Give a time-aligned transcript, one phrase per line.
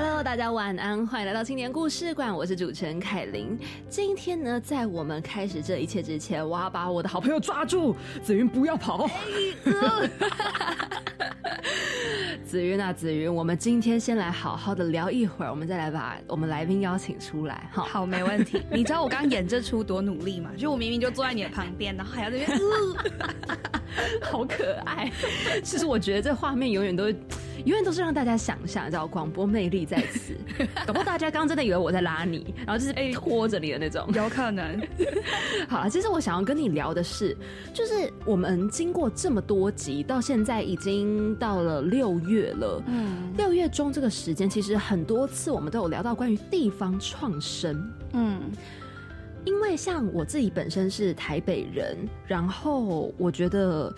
[0.00, 3.58] Hello，大家晚安，欢迎来到青年故事馆，我是主持人凯琳。
[3.88, 9.10] 今天呢，在我们开始这一切之前，我要把我的好朋友抓住，紫云不要跑。
[12.46, 17.68] 紫 云啊，紫云，我们今天先来好好的聊一会儿，我们再来把我们来宾邀请出来。
[17.72, 18.62] 哈，好，没问题。
[18.70, 20.52] 你知道我刚演这出多努力吗？
[20.56, 22.48] 就我明明就坐在你的旁边，然后还要这边，
[24.22, 25.10] 好可爱。
[25.64, 27.12] 其实我觉得这画面永远都。
[27.64, 30.34] 永远都是让大家想象，叫广播魅力在此。
[30.86, 34.80] 搞不好大家刚刚真的以为我在拉你，然后就是哎拖着你的那种，有可能。
[35.68, 37.36] 好了，其实我想要跟你聊的是，
[37.74, 42.82] 就是我们经过这么多集，到现在已经到了六月了。
[42.86, 47.90] 嗯，六月中这个时间，其实很多次我们都有聊到关于地方创生。
[48.12, 48.40] 嗯，
[49.44, 51.96] 因为像我自己本身是台北人，
[52.26, 53.94] 然后我觉得。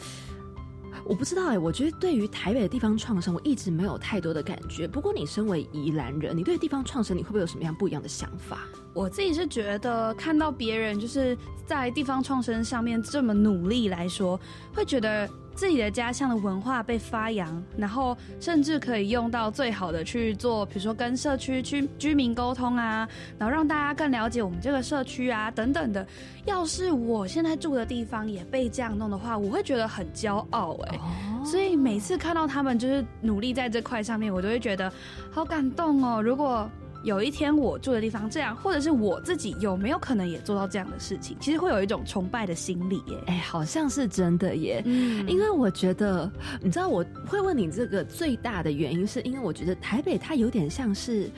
[1.11, 4.86] 我不知道哎，我觉得对于台北的地方创生，我一直没有太多的感觉。
[4.86, 8.69] 不过你身为宜兰人，你对地方创生，你会不会有什么样不一样的想法？
[8.94, 14.38] 我自己是觉得看到别人就是在地方创生上面这么努力来说，
[14.72, 15.28] 会觉得。
[15.61, 23.06] 自己的家乡的文化被发扬，然后甚至可以用到最好的去做，比如说跟社区居居民沟通啊，
[23.39, 26.06] 然后让大家更了解我们这个社区啊等等的。
[26.47, 30.98] 要是我现在住的地方也被这样弄的话，我会觉得很骄傲哎。
[31.44, 34.91] 所以每次看到他们就是努力在这块上面，我都会觉得
[35.31, 36.22] 好感动哦。
[36.22, 36.66] 如果
[37.02, 41.36] 有一天我住的地方这样，或者是我自己有没有可能也做到这样的事情？
[41.40, 43.22] 其实会有一种崇拜的心理耶。
[43.26, 44.82] 哎，好像是真的耶。
[44.84, 51.30] 嗯，因为我觉得，你知道，我会问你这个最大的原因，是因为我觉得台北它有点像是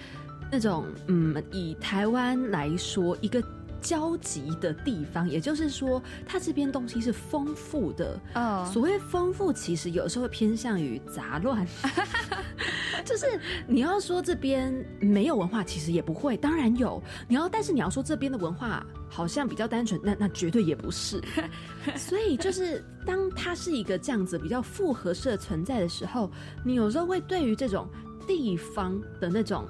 [0.50, 3.42] 那种，嗯，以台湾来说一个。
[3.82, 8.18] 交集的地方，也就是说，它这边东西是丰富的。
[8.34, 11.66] 哦，所谓丰富，其实有时候会偏向于杂乱。
[13.04, 13.26] 就是
[13.66, 17.02] 你要说这边没有文化，其实也不会，当然有。
[17.26, 21.20] 你要，但是你要说这边的文化好像比较单纯，那那绝对也不是。
[21.96, 26.30] 所以，就是当它是一个这样子比较复合式的存在的时候，
[26.64, 27.88] 你有时候会对于这种
[28.26, 29.66] 地方的那种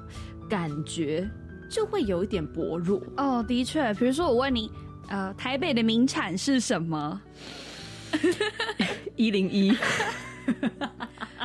[0.48, 1.26] 感觉。
[1.72, 3.02] 就会有一点薄弱。
[3.16, 4.70] 哦，的确，比如说我问你，
[5.08, 7.18] 呃，台北的名产是什么？
[9.16, 9.74] 一零一，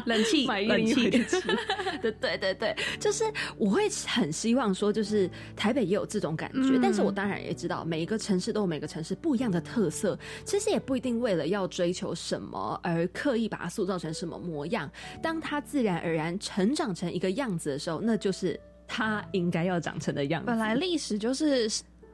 [0.05, 1.09] 冷气，冷气，
[2.01, 3.23] 对对对对，就是
[3.57, 14.91] 我会很希望说，就是台北也有这种感觉，但是我当然也知道，每一个城市都有每个城市不一样的特色，其实也不一定为了要追求什么而刻意把它塑造成什么模样，
[15.23, 18.59] 当它自然而然成长成一个样子的时候，那就是。
[18.87, 20.47] 它应该要长成的样子。
[20.47, 21.69] 本来历史就是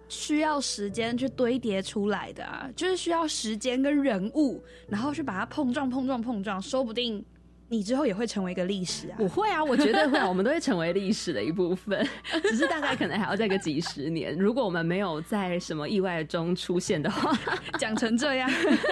[0.09, 7.23] 需要时间去堆叠出来的啊，就是需要时间跟人物，然后去把它碰撞、碰撞、碰撞，说不定。
[7.73, 9.17] 你之后也会成为一个历史啊！
[9.17, 12.07] 我会啊，我绝对会，我们都会成为历史的一部分。
[12.43, 17.35] 只是大概可能还要再个几十年，如果我们没有在什么意外中出现的话，
[17.79, 18.47] 讲成这样，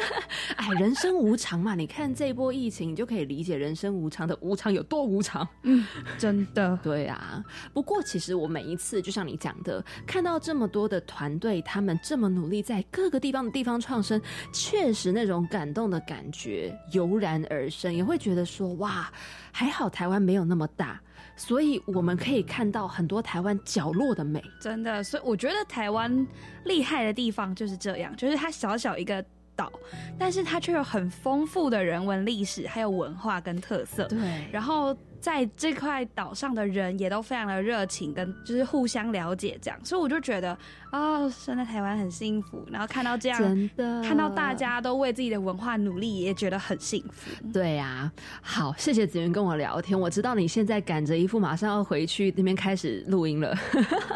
[0.58, 1.76] 哎，人生无常嘛。
[1.76, 5.48] 你看这波疫情，你就可以理解人生无常的无常有多无常。
[5.62, 5.86] 嗯，
[6.18, 7.46] 真的，对啊。
[7.74, 14.20] 不过其实我每一次，就像你讲的，看到这么多的团队，他们这么努力在各个地方的地方创生，
[14.52, 18.71] 确实那种感动的感觉油然而生，也会觉得说。
[18.74, 19.12] 哇，
[19.52, 21.00] 还好台湾没有那么大，
[21.36, 24.44] 所以我们可以看到很多台湾角落的美。
[24.60, 26.28] 真的，所以我觉得台湾
[26.66, 29.24] 厉害的地方就是这样，就是它小小一个
[29.56, 29.72] 岛，
[30.18, 34.06] 但是它却有很丰富的人文历史，还有文化跟特色。
[34.06, 34.96] 对，然后。
[35.22, 40.58] 在这块岛上的人也都非常的热情，跟就是互相了解这样，所以我就觉得
[40.92, 42.66] 啊，生在台湾很幸福。
[42.72, 47.30] 然后看到这样，真的看到大家都为自己的文化努力，也觉得很幸福。
[47.54, 48.12] 对呀，
[48.42, 49.98] 好，谢谢子云跟我聊天。
[49.98, 53.56] 我知道你现在赶着一副马上要回去那边开始录音了，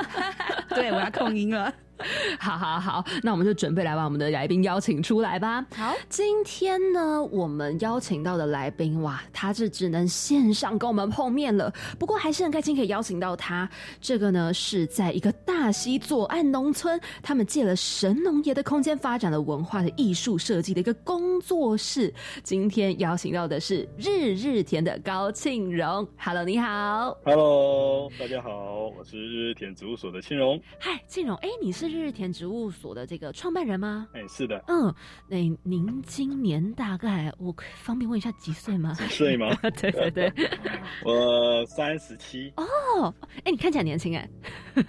[0.70, 1.72] 对我要控音了。
[2.40, 5.66] 好好好，那我们就准备来把我们的来宾邀请出来吧。
[5.76, 11.74] 好，今天呢，我们邀请到的来宾哇，他是只能线上跟我们碰面了。
[11.98, 13.70] 不过还是很开心可以邀请到他。
[14.02, 22.14] 这个呢，是在一个大溪左岸农村，他们借了神农爷的空间发展了文化的艺术设计的一个工作室。
[22.44, 26.06] 今天邀请到的是日日田的高庆荣。
[26.18, 27.18] Hello，你好。
[27.24, 30.60] Hello，大家好，我是日日田植物所的庆荣。
[30.78, 31.85] 嗨，庆荣，哎，你是？
[31.90, 34.08] 是日日田植物所的这个创办人吗？
[34.14, 34.64] 哎，是的。
[34.68, 34.94] 嗯，
[35.28, 38.94] 那您今年大概我方便问一下几岁吗？
[38.96, 39.54] 几岁吗？
[39.80, 40.34] 对对对，
[41.06, 42.52] 我三十七。
[42.58, 44.28] 哦，哎，你看起来年轻哎。
[44.76, 44.86] 真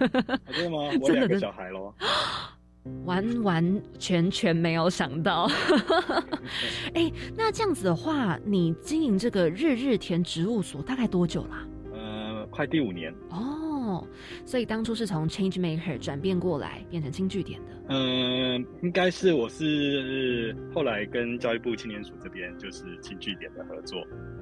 [0.63, 0.89] 的吗？
[1.01, 1.93] 我两个小孩喽。
[3.03, 5.49] 完完全全没有想到。
[6.93, 11.67] 哎，那这样子的话，你经营这个日日田植物所大概多久啦？
[11.93, 13.13] 呃，快第五年。
[13.29, 13.66] 哦，
[14.45, 17.71] 所以当初是从 Change Maker 转变过来变成轻据点的。
[17.89, 23.99] 嗯，应该是我是后来跟教育部青年署这边就是轻据点的合作。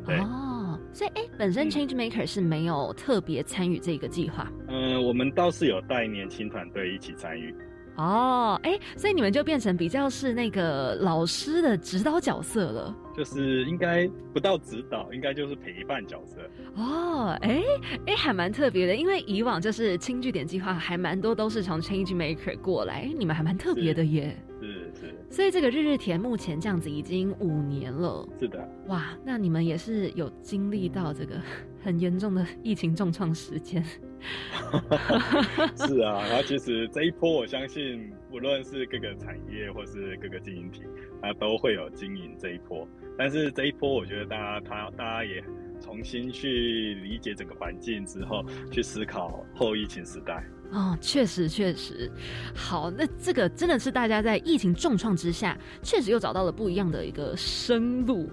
[0.07, 4.51] 哦，所以哎，本身 Change Maker 是没有特别参与这个计划。
[4.67, 7.53] 嗯，我们倒是有带年轻团队一起参与。
[7.95, 16.41] 哦，哎，所以你们就变成比较是那个老师的指导角色了，就是应该不到指导，应该就是陪伴角色。
[16.75, 17.61] 哦，哎，
[18.07, 24.35] 哎，还蛮特别的，因为以往就是轻据点计划还蛮多都是从 Change Maker 过来，你们还蛮特别的耶。
[24.65, 25.15] 是是。
[25.29, 28.27] 所以这个日日田目前这样子已经五年了。
[28.39, 28.69] 是的。
[28.87, 31.39] 哇，那你们也是有经历到这个
[31.83, 33.83] 很严重的疫情重创时间。
[35.75, 40.81] 是啊，然后其实这一波，我相信无论是各个产业或是各个经营体，
[41.21, 42.87] 它都会有经营这一波。
[43.17, 45.43] 但是这一波，我觉得大家他大家也
[45.79, 50.43] 重新去理解整个环境之后，去思考后疫情时代。
[50.75, 52.11] 哦，确实确实。
[52.53, 58.29] 好，那这个真的是大家在疫情重创之下，确实又找到了不一样的一个生路。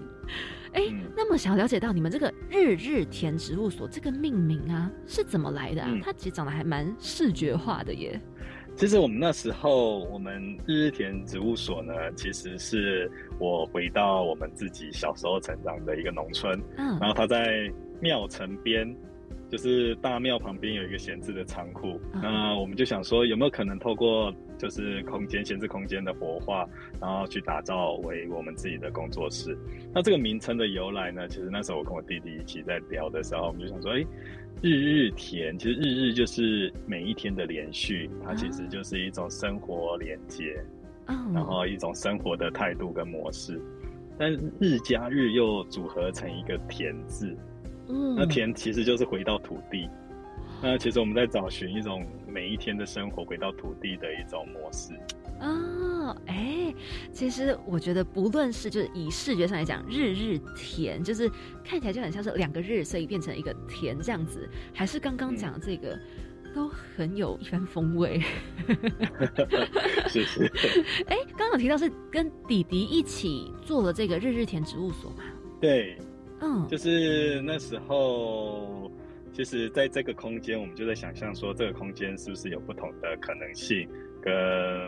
[0.73, 0.83] 哎，
[1.15, 5.97] 那么想了解到你们这个日日田植物所这个命名啊是怎么来的啊？
[6.03, 8.19] 它其实长得还蛮视觉化的耶。
[8.75, 13.09] 其实我们那时候，我们日日田植物所呢，其实是
[13.39, 18.93] 我回到我们自己小时候成长的一个农村，嗯，然后它在庙城边。
[19.53, 26.67] 就是大庙旁边有一个闲置的仓库，那我们就想说有没有可能透过就是空间闲置空间的活化，
[26.99, 29.55] 然后去打造为我们自己的工作室。
[29.93, 31.27] 那这个名称的由来呢？
[31.27, 34.03] 其实那时候我跟我弟弟一起在聊的时候，我们就想说，哎，
[34.63, 40.59] 日日田，其实日日就是每一天的连续，它其实就是一种生活连接，
[41.31, 43.61] 然后一种生活的态度跟模式。
[44.17, 47.37] 但日加日又组合成一个田字。
[47.87, 49.89] 嗯，那田其实就是回到土地。
[50.61, 54.93] 那其实我们在找寻一种每一天的生活回到土地的一种模式。
[55.41, 56.73] 哦，哎，
[57.11, 61.29] 其实我觉得不论是就是以视觉上来讲，日日田就是
[61.65, 65.99] 看起来就很像是两个日，所以变成一个田这样子，还是刚刚讲的这个
[66.55, 68.21] 都很有一番风味。
[70.07, 70.49] 谢谢。
[71.07, 75.23] 哎，刚刚提到是跟弟弟一起做了这个日日田植物所嘛？
[75.59, 75.97] 对。
[76.43, 78.91] 嗯，就是那时候，
[79.31, 83.87] 其实在这个空间，我们就在想象说，这个空间是不是有不同的可能性
[84.21, 84.33] 跟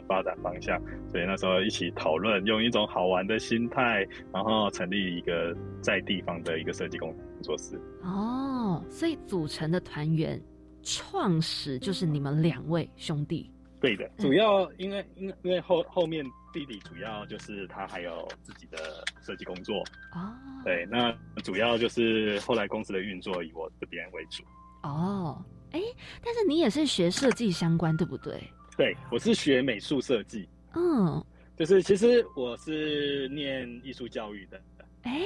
[0.06, 0.78] 发展方向？
[1.08, 7.80] 所以那时候一起讨论，用一种好玩的心态，然后成立一个在地方的一个设计工作室。
[8.04, 10.38] 哦，所以组成的团员
[10.84, 13.50] 创始就是你们两位兄弟。
[13.80, 16.26] 对的，主要因为因为因为后后面。
[16.56, 20.32] 弟弟主要就是他还有自己的设计工作哦，
[20.64, 21.12] 对，那
[21.44, 24.42] 主要就是后来公司的运作以我这边为主
[24.84, 25.82] 哦，哎，
[26.24, 28.42] 但是你也是学设计相关对不对？
[28.78, 31.22] 对，我是学美术设计，嗯，
[31.58, 34.62] 就是其实我是念艺术教育的，
[35.02, 35.24] 哎，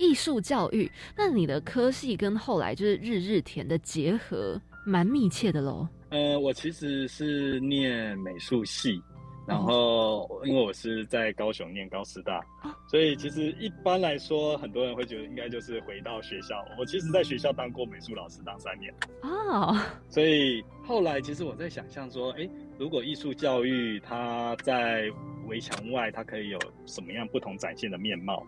[0.00, 5.86] 艺术教育，那你的科系跟后来就是日日田的结合蛮密切的喽。
[6.10, 9.00] 呃，我其实是念美术系。
[9.44, 12.40] 然后，因为我是在高雄念高师大，
[12.86, 16.64] 所以其实一般来说，很多人会觉得应该就是回到学校。
[16.78, 18.94] 我其实在学校当过美术老师，当三年。
[19.22, 19.76] 哦，
[20.08, 25.10] 所以后来其实我在想象说，哎，如果艺术教育它在
[25.48, 28.44] 围墙外，它可以有什么样不同展现的面貌？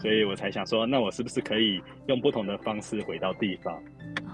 [0.00, 3.80] 所以我才想说，那我是不是可以用不同的方式回到地方？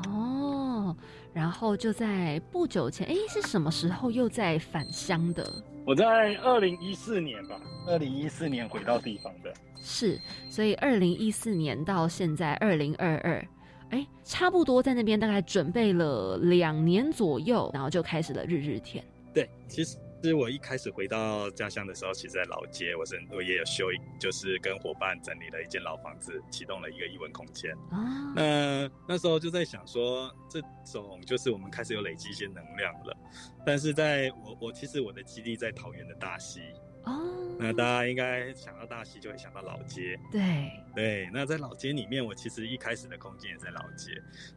[0.06, 0.96] 哦，
[1.34, 5.44] 然后就在不久前，哎，是什么时候又在返乡的？
[5.86, 13.48] 我在二零一四年吧，二零一四年回到地方的，是，所以二零一四年到现在二零二二，
[13.90, 19.04] 哎，差不多在那边大概准备了两年左右，然后就开始了日日天。
[19.34, 19.96] 对，其实。
[20.22, 27.72] 其实我一开始回到家乡的时候，其实在老街，我是我也有修一，就是跟伙伴整理了一间老房子，启动了一个艺文空间。
[27.90, 33.16] 啊，那那时候就在想说，这种就是我们开始有累积一些能量了。
[33.64, 36.60] 但是在我我其实我的基地在桃园的大溪。
[37.04, 40.18] 哦，那大家应该想到大溪就会想到老街。
[40.30, 44.10] 对对，那在老街里面，我其实一开始的空间也在老街。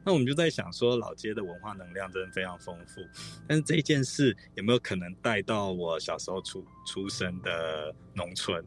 [0.04, 3.02] 那我们就在想说，老街的文化能量真的非常丰富，
[3.48, 8.64] 但是这一件事有没有可能带到我小时候出出生的农村？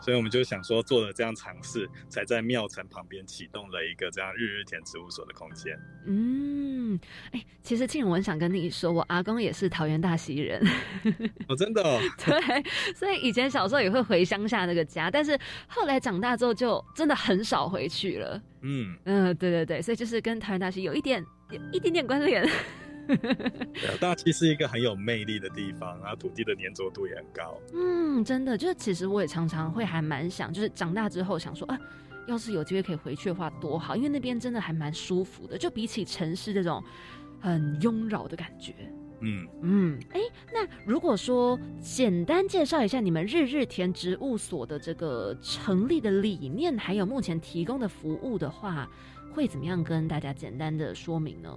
[0.00, 5.78] 所以我们就想说，做了这样尝试，才在庙城旁边启动了一个这样日日田植物所的空间。
[6.06, 6.98] 嗯，
[7.32, 10.60] 哎，其实庆文想跟你说，我阿公也是桃园大溪人。
[11.48, 11.82] 哦，真的？
[12.24, 12.62] 对，
[12.94, 18.42] 所以以前小时候也会回乡下那个家，但是后来长大之后就真的很少回去了。
[18.62, 22.48] 嗯嗯，对对对，所以就是跟桃园大溪有一点有一点点关联。
[23.74, 27.60] 对，大溪是一个很有魅力的地方，然后土地的粘着度也很高。
[27.74, 31.78] 嗯，真的，就是其实我也常常会还蛮想，就是长大之后想说啊，
[32.26, 36.82] 要是有机会可以回去的话多好，因为那边真的还蛮舒服的，就比起城市这种
[37.40, 38.74] 很拥扰的感觉。
[39.22, 48.88] 嗯嗯，哎，那如果说简单介绍一下你们日日田植物所的这个成立的理念，还有目前提供的服务的话，
[49.34, 51.54] 会怎么样跟大家简单的说明呢？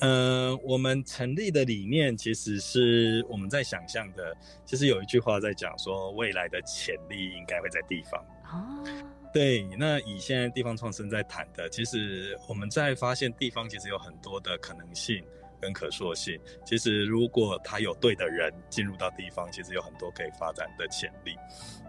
[0.00, 4.34] 呃，我们成立的理念其实是我们在想象的。
[4.64, 8.18] 其实有一句话在讲说，未来的潜力应该会在地方。
[8.44, 8.84] 哦，
[9.32, 9.62] 对。
[9.78, 15.22] 那以现在地方创生在谈的，其实我们在发现地方其实有很多的可能性
[15.60, 16.40] 跟可塑性。
[16.64, 21.36] 其实如果他有对的人进入到地方，其实有很多可以发展的潜力。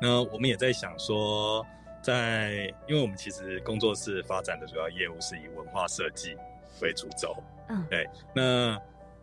[0.02, 1.66] 那我们也在想说，
[2.02, 6.36] 在因为我们其实工作室发展的主要业务是以文化设计。
[6.82, 7.36] 为主轴，
[7.70, 8.10] 嗯，对。
[8.36, 8.80] 那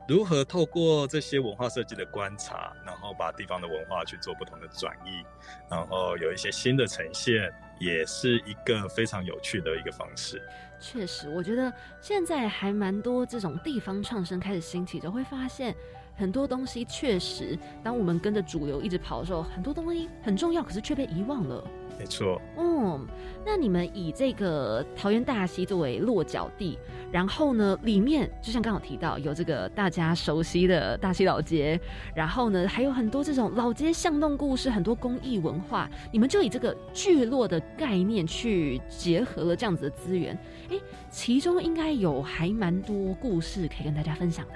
[0.09, 5.23] 如何透过这些文化设计的观察，然后把地方的文化去做不同的转移，
[5.71, 10.43] 然后有一些新的呈现，也是一个非常有趣的一个方式。
[10.81, 15.75] 确实，我觉得现在还蛮多这种地方创生开始兴起，就会发现
[16.19, 21.65] 很多东西确实，当我们跟着主流一直跑的时候，很多东西很重要，可是却被遗忘了。
[21.99, 22.41] 没错。
[22.57, 23.05] 嗯，
[23.45, 26.79] 那你们以这个桃园大溪作为落脚地，
[27.11, 31.81] 然后呢，里面就像刚好提到有这个大家熟悉的大溪老街，
[32.15, 40.39] 然后呢，还有很多这种老街巷弄故事，很多公益文化，你们就以这个聚落的概念去结合了这样子的资源。
[40.71, 40.77] 哎，
[41.11, 44.55] 其中应该有还蛮多故事可以跟大家分享的。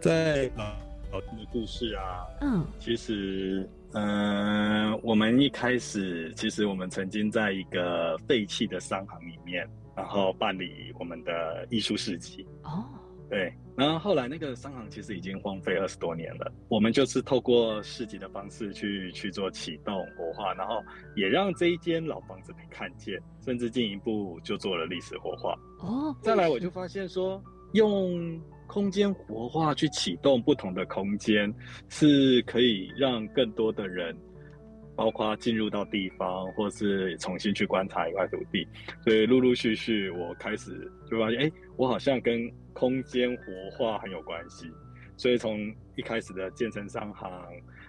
[0.00, 0.48] 在
[1.20, 3.68] 的故事啊，嗯，其实。
[3.92, 12.46] 嗯，我们一开始其实我们曾经在一个废弃的商行里面，然后办理我们的艺术市集。
[12.64, 12.84] 哦，
[13.30, 20.82] 对，然后后来那个商行其实已经荒废二十多年了，我们就是透过市集的方式去去做启动活化，然后
[21.14, 25.54] 也让这一间老房子被看见，甚至进一步就做了历史活化。
[25.78, 27.42] 哦，再来我就发现说
[27.72, 28.38] 用。
[28.66, 31.52] 空间活化去启动不同的空间，
[31.88, 34.16] 是可以让更多的人，
[34.94, 38.66] 包括进入到地方，或是重新去观察一块土地。
[39.02, 44.70] 所以陆陆续续，我开始就发现，哎，我好像跟空间活化很有关系。
[45.18, 45.58] 所以从
[45.96, 47.30] 一开始的健身商行，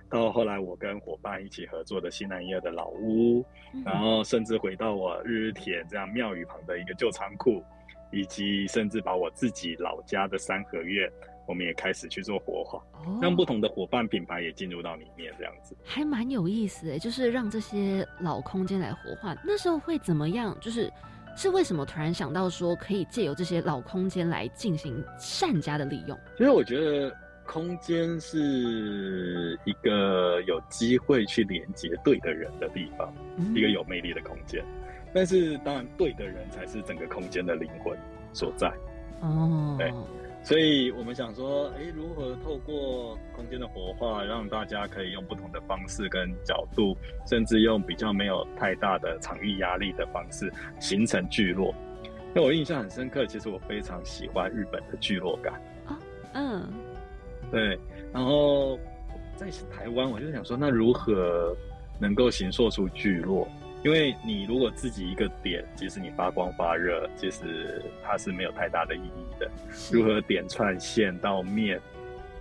[0.10, 3.46] 到后来我跟伙伴一起合作的西南一二的老屋，
[3.84, 7.62] 然后甚至回到我日日田这样庙宇旁的一个旧仓库。
[8.12, 11.12] 以及甚至把我自己老家的三合院，
[11.46, 12.82] 我们也开始去做活化，
[13.22, 17.00] 让不同的伙伴品牌也进入到里面，这样子还蛮有意思诶。
[17.00, 20.58] 就是让这些老空间来活化，那时候会怎么样？
[20.60, 20.92] 就是
[21.36, 26.18] 是为什么突然想到说可以借由这些老空间来进行善加的利用？
[26.38, 33.14] 其实我觉得空间是一个有机会去连接对的人的地方，
[33.56, 34.66] 一个有魅力的空间。
[35.14, 37.98] 但是，当然，对的人才是整个空间的灵魂
[38.34, 38.72] 所在。
[39.22, 39.92] 哦，对，
[40.44, 46.96] 所以我们想说，哎，如何透过空间的活化，让大家可以用不同的方式跟角度，
[47.26, 51.74] 甚至用比较没有太大的场域压力的方式，形成聚落。
[52.34, 55.54] 那我印象很深刻，其实我非常喜欢日本的聚落感。
[55.88, 55.98] 啊，
[56.34, 56.72] 嗯，
[57.50, 57.80] 对。
[58.14, 58.78] 然后
[59.36, 61.56] 在台湾，我就想说，那如何
[62.00, 63.48] 能够形塑出聚落？
[63.84, 69.50] 因为你如果自己一个点，即使你发光发热，其实它是没有太大的意义的。
[69.92, 71.80] 如何点串线到面，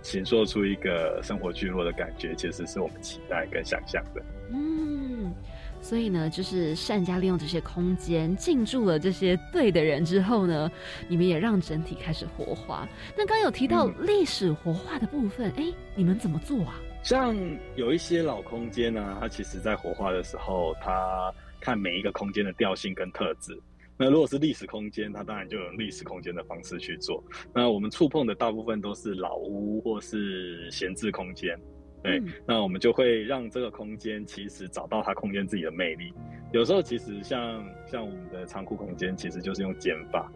[0.01, 4.21] 形塑出一个生活聚落的感觉，其实是我们期待跟想象的。
[4.51, 5.31] 嗯，
[5.79, 10.69] 所以呢，就是善加利用这些空间，进驻了这些对的人之后呢，
[11.07, 12.87] 你们也让整体开始活化。
[13.15, 15.65] 那刚有提到历史活化的部分，哎，
[15.95, 16.81] 你们怎么做啊？
[17.03, 17.35] 像
[17.75, 23.57] 有一些老空间呢，它其实在活化的时候，它看每一个空间的调性跟特质。
[23.99, 27.23] 那如果是历史空间，它当然就用历史空间的方式去做。
[27.53, 31.57] 那我们触碰的大部分都是老屋或是闲置空间。
[32.03, 36.13] 对，那我们就会让这个空间其实找到它空间自己的魅力。
[36.53, 40.31] 有时候其实像像我们的仓库空间，其实就是用减法，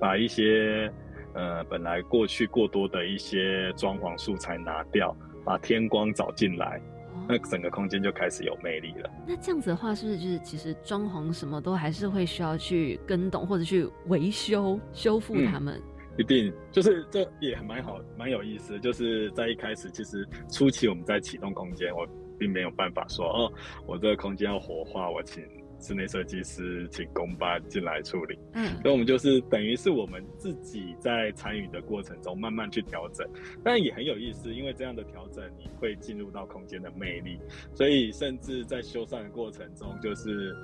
[0.00, 0.90] 把一些
[1.34, 6.80] 呃本来过去过多的一些装潢素材拿掉，把天光找进来，
[7.28, 9.10] 那整个空间就开始有魅力了。
[9.26, 15.80] 那这样子的话，是不是就是其实装潢什么都还是会需要去跟动或者去维修修复它们？
[16.16, 18.78] 一定就是这也蛮好，蛮有意思。
[18.78, 22.06] 就是在一开始，其实初期我们在启动空间，我
[22.38, 23.52] 并没有办法说哦，
[23.84, 25.42] 我这个空间要活化，我请
[25.84, 28.38] 室内设计师请工班进来处理。
[28.54, 33.24] 嗯，所以我们就是等于是我们自己在参与的过程中慢慢去调整，
[33.62, 37.38] 但也很有意思，因为这样的调整你会进入到空间的魅力，
[37.74, 40.56] 所以甚至在修缮的过程中就是。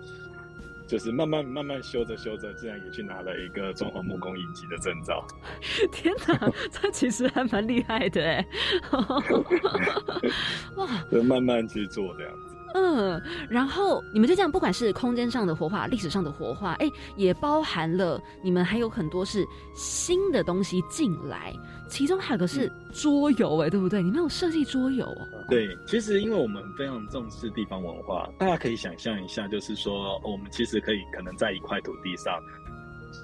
[0.89, 5.25] 就是慢慢慢慢修着修着，竟然也去拿了一个装潢木工一级的证照。
[5.93, 8.45] 天哪，这其实还蛮厉害的哎！
[10.75, 12.50] 哇，就慢慢去做这样子。
[12.75, 21.53] 嗯，然后你们就这样，不管是空间上的活化、历史上的活化，哎，也包含了你们还有很多是新的东西进来，
[21.89, 24.03] 其中还有个是桌游，哎，对不对？
[24.03, 25.45] 你们有设计桌游哦。
[25.49, 32.41] 对，其实因为我们非常重视地方文化，大家可以想象一下，就是说我们其实可以可能在一块土地上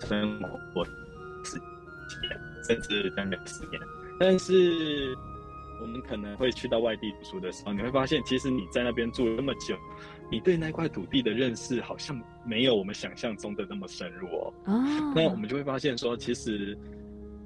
[0.08, 0.40] 生
[0.74, 0.84] 活
[1.44, 3.80] 十几年，甚至将近十年，
[4.18, 5.16] 但是。
[5.80, 9.76] 我们可能会去到外地读书的时候，你会发现，其实你在那边住了那么久，
[10.30, 14.54] 你对那块土地的认识好像没有我们想象中的那么深入哦。
[14.64, 15.12] 哦。
[15.14, 16.76] 那我们就会发现说，其实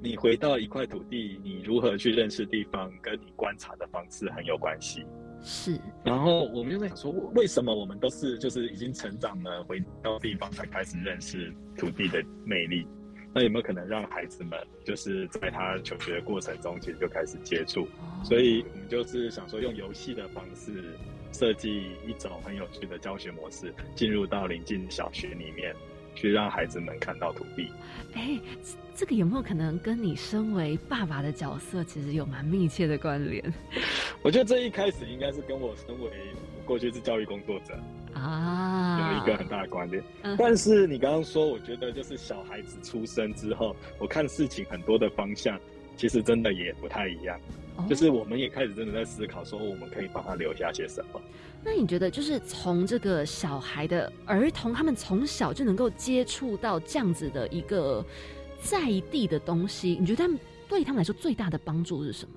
[0.01, 5.05] 你回到一块土地，你如何去认识地方，跟你观察的方式很有关系。
[5.43, 5.79] 是。
[6.03, 12.87] 然后我们就在想说，为什么我们都是就是已经成长了，回到地方才开始认识土地的魅力？
[13.33, 17.87] 那有没有可能让孩子们就是在他求学的过程中，其实就开始接触？
[18.23, 20.83] 所以我们就是想说，用游戏的方式
[21.31, 25.73] 设计一种很有趣的教学模式，进入到临近小学里面，
[26.13, 27.71] 去让孩子们看到土地。
[28.13, 28.37] 哎，
[28.93, 33.41] 这个有没有可能跟你身为爸爸的角色，其实有蛮密切的关联？
[34.21, 36.11] 我觉得这一开始应该是跟我身为
[36.65, 37.79] 过去是教育工作者。
[38.13, 40.03] 啊，有一个很大的观点，
[40.37, 45.59] 但是你刚刚说，我觉得就是小孩子出生之后，我看事情很多的方向，
[45.95, 47.39] 其实真的也不太一样。
[47.89, 51.21] 就是我们也开始真的在思考，说我们可以帮他留下些什么。
[51.63, 58.05] 那你觉得，就是从这个小孩的儿童，他们从小就能够接触到这样子的一个
[58.59, 62.35] 在地的东西，你觉得他们对他们来说最大的帮助是什么？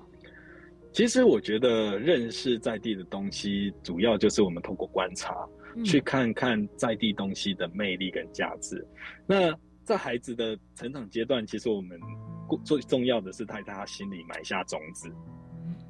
[0.93, 5.35] 其实我觉得认识在地的东西，主要就是我们通过观察。
[5.83, 8.85] 去看看在地东西的魅力跟价值。
[9.25, 11.99] 那在孩子的成长阶段，其实我们
[12.63, 15.11] 最重要的是在他心里埋下种子。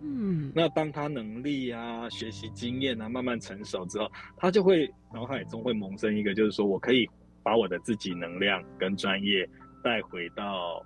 [0.01, 7.09] 嗯，那当他能力啊、学习经验啊慢慢成熟之后，他就会脑海中会萌生一个，就是说我可以
[7.43, 9.47] 把我的自己能量跟专业
[9.83, 10.85] 带回到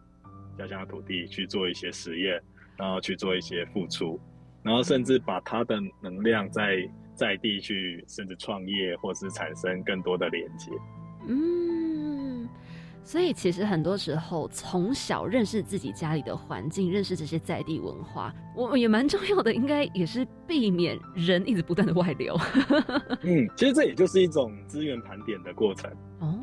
[0.57, 2.41] 家乡土地去做一些实验，
[2.77, 4.19] 然后去做一些付出，
[4.63, 6.77] 然后甚至把他的能量在。
[7.19, 10.71] 在地去，甚至创业，或是产生更多的连接。
[11.27, 12.47] 嗯，
[13.03, 19.53] 所以其实很多时候，从小认识自己家里的环境，认识这些在地文化，我也蛮重要的。
[19.53, 22.37] 应该也是避免人一直不断的外流。
[23.23, 25.91] 嗯，其实这也就是一种资源盘点的过程。
[26.21, 26.39] 哦，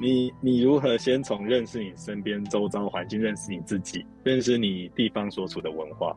[0.00, 6.16] 你你如何先从认识你身边周遭环境，认识你自己，认识你地方所处的文化。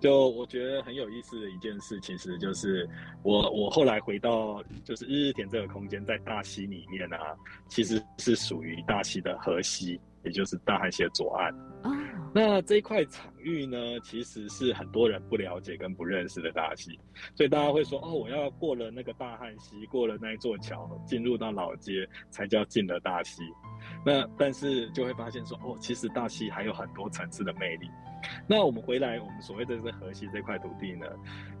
[0.00, 2.88] 就我觉得很有意思的一件事，其实就是
[3.22, 7.36] 我我后来回到就是日日田这个空间，在大溪里面啊，
[7.68, 11.92] 其实是属于大溪的河西，也就是大汉溪的左岸啊。
[12.32, 16.98] 那这一块场域呢，其实是很多人不了解跟不认识的大溪，
[17.34, 23.42] 所以大家会说哦，我要过了那个大汉溪，过了那一座桥，进入到老街，才叫进了大溪。
[24.04, 27.88] 那但是就会发现说哦，其实大溪还有很多层次的魅力。
[28.46, 31.06] 那我们回来，我们所谓的这河西这块土地呢，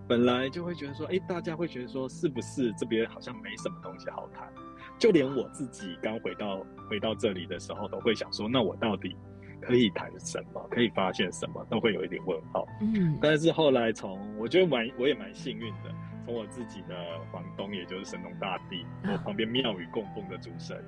[0.06, 4.52] 本来就会觉得说，哎，大家会觉得说，是不是这边好像没什么东西好谈？
[4.98, 9.16] 就连我自己刚回到回到这里的时候，都会想说，那我到底
[9.60, 10.66] 可以谈什么？
[10.70, 11.64] 可以发现什么？
[11.70, 12.66] 都会有一点问号。
[12.80, 13.18] 嗯。
[13.20, 15.94] 但是后来从我觉得蛮我也蛮幸运的，
[16.24, 16.94] 从我自己的
[17.32, 20.82] 房东，也就是神农大帝，我旁边庙宇供奉的主神。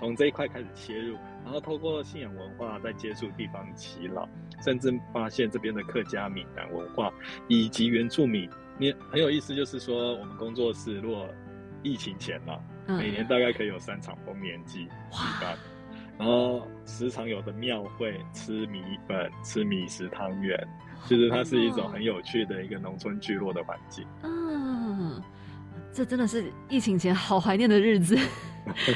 [0.00, 4.28] 从这一块开始切入，然后透过信仰文化再接触地方祈老，
[4.62, 7.12] 甚至发现这边的客家闽南文化
[7.48, 9.54] 以及原住民，你很有意思。
[9.54, 11.28] 就是说，我们工作室如果
[11.82, 15.56] 疫情前嘛，每年大概可以有三场丰年祭举办。
[16.18, 20.58] 然后时常有的庙会吃米粉、吃米食汤圆，
[21.06, 24.06] 其实它是一种很有趣的一个农村聚落的环境。
[24.22, 25.22] 嗯，
[25.92, 28.16] 这真的是疫情前好怀念的日子。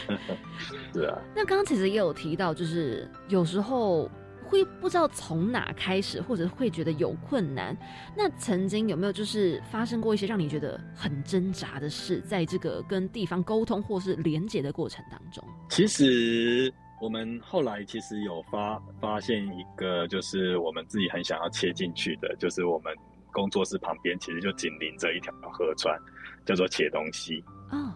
[0.93, 1.19] 是啊。
[1.35, 4.11] 那刚刚其实也有提到，就是有时候。
[4.51, 7.77] 会不知道从哪开始，或者会觉得有困难。
[8.17, 15.45] 那曾经有没有就是发生过一些让你觉得很挣扎的事，在这个跟地方沟通或是连接的过程当中？
[15.69, 22.95] 其实我们后来其实有发发现一个，就是我们自己很想要切进去的，就是我们
[23.33, 25.99] 工作室旁边其实就紧邻着一条河川，
[26.45, 27.43] 叫做茄东溪。
[27.71, 27.93] 哦，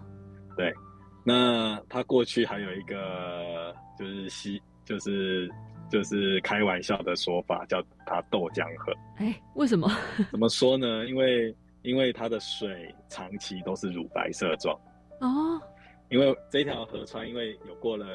[0.57, 0.73] 对。
[1.25, 5.51] 那它过去还有一个就是西，就是。
[5.91, 8.95] 就是开玩笑的说法，叫它豆浆河。
[9.19, 9.87] 哎，为什么？
[10.33, 11.05] 怎么说呢？
[11.05, 14.75] 因为因为它的水长期都是乳白色状。
[15.21, 15.61] 哦。
[16.09, 18.07] 因为这条河川，因为有过了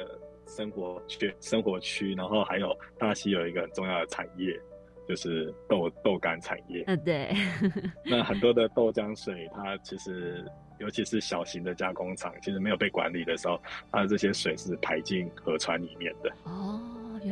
[0.48, 4.58] 生活区，生活区，然后还有大溪有一个很重要的产业，
[5.06, 6.82] 就是豆豆干产业。
[6.86, 7.32] 嗯，对。
[8.04, 10.44] 那很多的豆浆水，它其实
[10.80, 13.60] 尤其是小型的加工厂，其实没有被管理的时候，
[13.92, 16.32] 它的这些水是排进河川里面的。
[16.44, 16.80] 哦。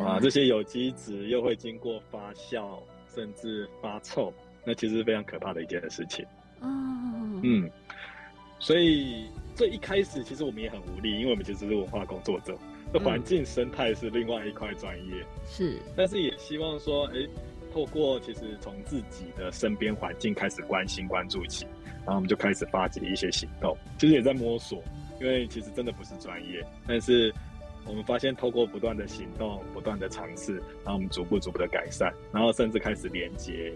[0.00, 2.80] 啊，这些有机质又会经过发酵，
[3.14, 4.32] 甚至发臭，
[4.64, 6.24] 那其实是非常可怕的一件事情。
[6.60, 6.66] 哦，
[7.44, 7.70] 嗯，
[8.58, 12.58] 所以这一开始其实我们也很无力，因为我们其实是文化工作者，
[12.92, 15.24] 这环境生态是另外一块专业。
[15.46, 17.26] 是，但是也希望说，哎，
[17.72, 21.66] 透过其实从自己的身边环境开始关心关注起，
[22.04, 24.82] 然后我们就开始发起一些行动，其实也在摸索，
[25.20, 27.32] 因为其实真的不是专业，但是。
[27.88, 33.72] 我们发现，透过不断的行动、不断的尝试，然后我们逐步、逐步的改善，然后甚至开始连接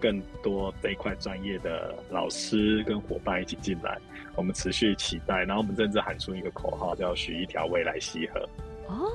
[0.00, 3.98] 更多这一块专业的老师跟伙伴一起进来。
[4.36, 8.48] 我们持续期待，然后我们甚至喊出一个口号，叫“许一条未来溪河”。
[8.88, 9.10] 哦，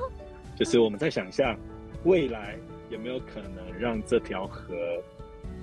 [0.56, 1.58] 就是我们在想象
[2.04, 2.56] 未来
[2.90, 4.74] 有没有可能让这条河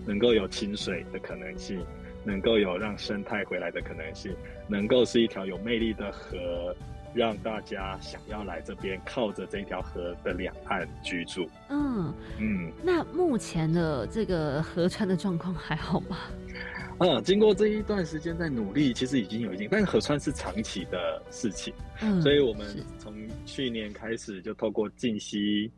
[0.06, 1.80] 能够有清水的可能性，
[2.26, 4.36] 能够有让生态回来的可能性，
[4.68, 6.76] 能够是一条有魅力的河。
[7.14, 11.48] 让大家想要来这边，靠着这条河的两岸居住。
[11.70, 16.18] 嗯嗯，那目前的这个河川的状况还好吗？
[17.00, 21.74] 嗯，经过这一段时间在努力，其实已经有一定，但是河川是长期的事情。
[22.02, 22.68] 嗯，所以我们
[23.00, 23.14] 从
[23.46, 25.72] 去年开始就透过静溪，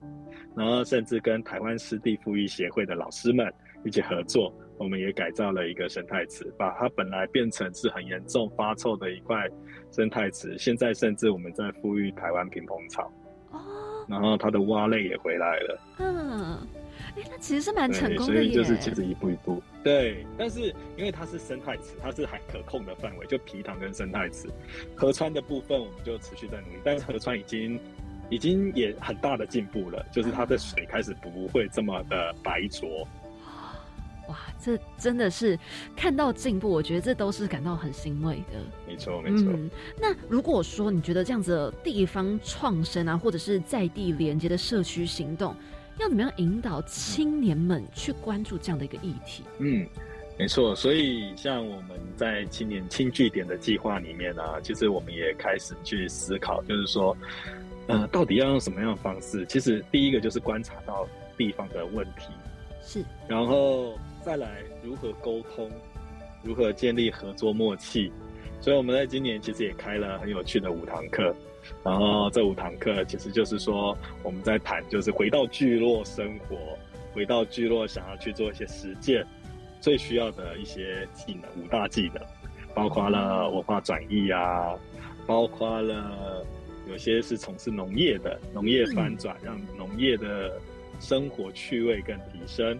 [0.56, 3.52] 然后甚至跟台湾湿地富裕协会的老师们
[3.86, 4.54] 一起合作。
[4.78, 9.48] 我们也改造了一个生态池，把它本来变成是很严重发臭的一块
[9.92, 13.12] 生态池，现在甚至我们在富裕台湾平蓬草，
[13.52, 16.68] 哦，然后它的蛙类也回来了，嗯，
[17.16, 24.50] 哎，那其实是蛮成功的所以就是其实一步一步，对，但是因为它是生态池，它是还可控的范围，就皮塘跟生态池，
[24.96, 27.80] 河川的部分我们就持续在努力，但是河川已经
[28.30, 33.08] 已经也很大的进步了，就是它的水开始不会这么的白浊。
[34.28, 35.58] 哇，这真的是
[35.96, 38.60] 看到进步，我觉得这都是感到很欣慰的。
[38.88, 39.52] 没错，没错。
[40.02, 45.56] 那如果说你觉得这样子的地方创生啊，或者是在地连接的社区行动，
[46.00, 49.44] 要怎么样引导青年们去关注这样的一个议题？
[49.60, 49.88] 嗯，
[50.40, 50.76] 没错。
[50.76, 57.16] 所以像我们在青年轻据点的计划里面呢，其实我们也开始去思考，就是说，
[57.86, 59.46] 呃，到底要用什么样的方式？
[59.46, 61.08] 其实第一个就是观察到
[61.38, 62.30] 地方的问题，
[62.82, 63.94] 是，然后。
[64.26, 65.70] 再来如何沟通，
[66.42, 68.12] 如何建立合作默契，
[68.60, 71.32] 所以我们在今年其实也开了很有趣的五堂课，
[71.84, 76.58] 然后这五堂课其实就是说我们在谈，就是回到聚落生活，
[77.14, 79.24] 回到聚落想要去做一些实践，
[79.80, 82.20] 最需要的一些技能，五大技能，
[82.74, 84.74] 包括了文化转移啊，
[85.28, 86.44] 包括了
[86.90, 90.60] 有些是从事农业的，农业反转，让农业的
[91.00, 92.80] 生活趣味更提升。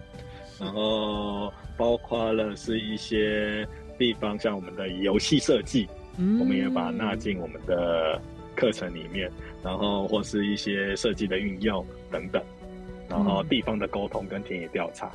[0.60, 3.66] 然后包括了是一些
[3.98, 8.20] 地方，像我们的游戏设计，嗯我们也把它纳进我们的
[8.54, 9.30] 课程里面。
[9.62, 12.40] 然后或是一些设计的运用等等，
[13.08, 15.10] 然后地方的沟通跟田野调查。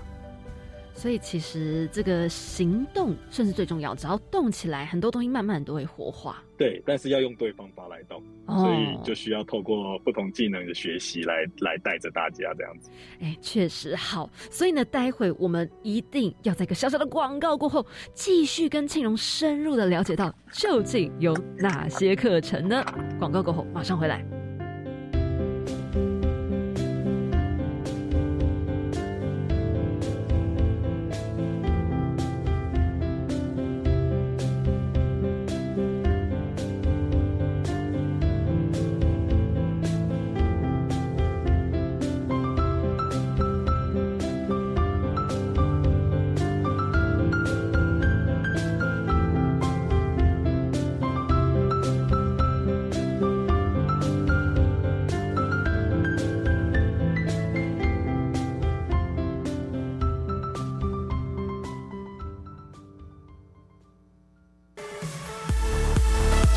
[1.01, 6.43] 所以其实这个行动算是最重要，只要动起来，很多东西慢慢都会活化。
[6.59, 12.91] 对，但是要用对方法来动，所以就需要透过不同技能的学习来来带着大家这样子。
[13.19, 14.29] 哎，确实好。
[14.51, 17.83] 所以呢，待会我们一定要在一个小小的广告过后，
[18.13, 22.85] 继续跟庆荣深入的了解到究竟有哪些课程呢？
[23.17, 24.23] 广告过后马上回来。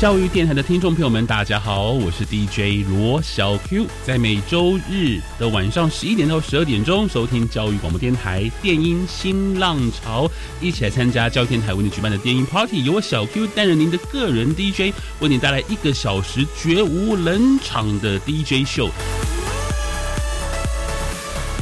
[0.05, 10.29] 教育电台的听众朋友们，大家好，我是 DJ 罗小 Q，在每周日的晚上十一点到十二点钟收听教育广播电台电音新浪潮，
[10.61, 18.91] 一起来参加教育电台为你举办的电音 Party，由我小 Q 担任您的个人 DJ，为你带来一个小时绝无冷场的 DJ 秀。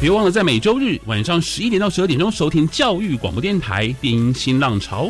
[0.02, 5.10] 别忘了在每周日晚上十一点到十二点钟收听教育广播电台电音新浪潮。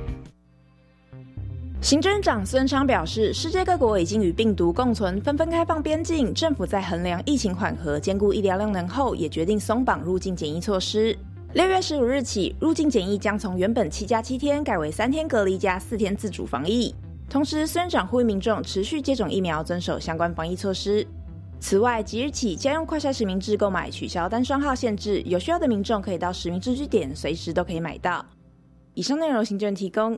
[1.81, 6.31] 行政长孙昌表示，世界各国已经与病毒共存，纷纷开放边境。
[6.31, 11.17] 政府在衡量疫情缓和、兼顾医疗量能后，也决定松绑入境检疫措施。
[11.53, 16.93] 六月十五日起，入境检疫将从原本七加七天改为三天隔离加四天自主防疫。
[17.27, 21.05] 同时，孙长呼吁民众持续接种疫苗，遵守相关防疫措施。
[21.59, 28.23] 此外，即日起将用快筛实名制购买取消单双号限制，有需要的民众可以到实名制据点，随时都可以买到。
[28.93, 30.17] 以上内容，行政提供。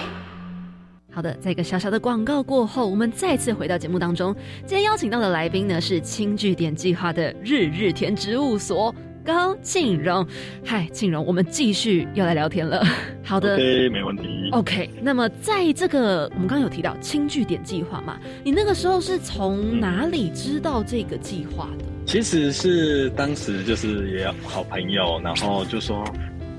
[1.13, 4.33] 好的，在一个小小的广告过后，我们再次回到节目当中。
[4.65, 8.95] 今天邀请到的来宾呢是轻据点计划的日日田植物所
[9.25, 10.25] 高庆荣。
[10.65, 12.81] 嗨，庆荣，我们继续要来聊天了。
[13.25, 14.49] 好的，OK，没问题。
[14.53, 18.17] OK，那么在这个我们刚刚有提到轻据点计划嘛？
[18.41, 21.83] 你那个时候是从哪里知道这个计划的？
[22.05, 26.05] 其实是当时就是也好朋友，然后就说。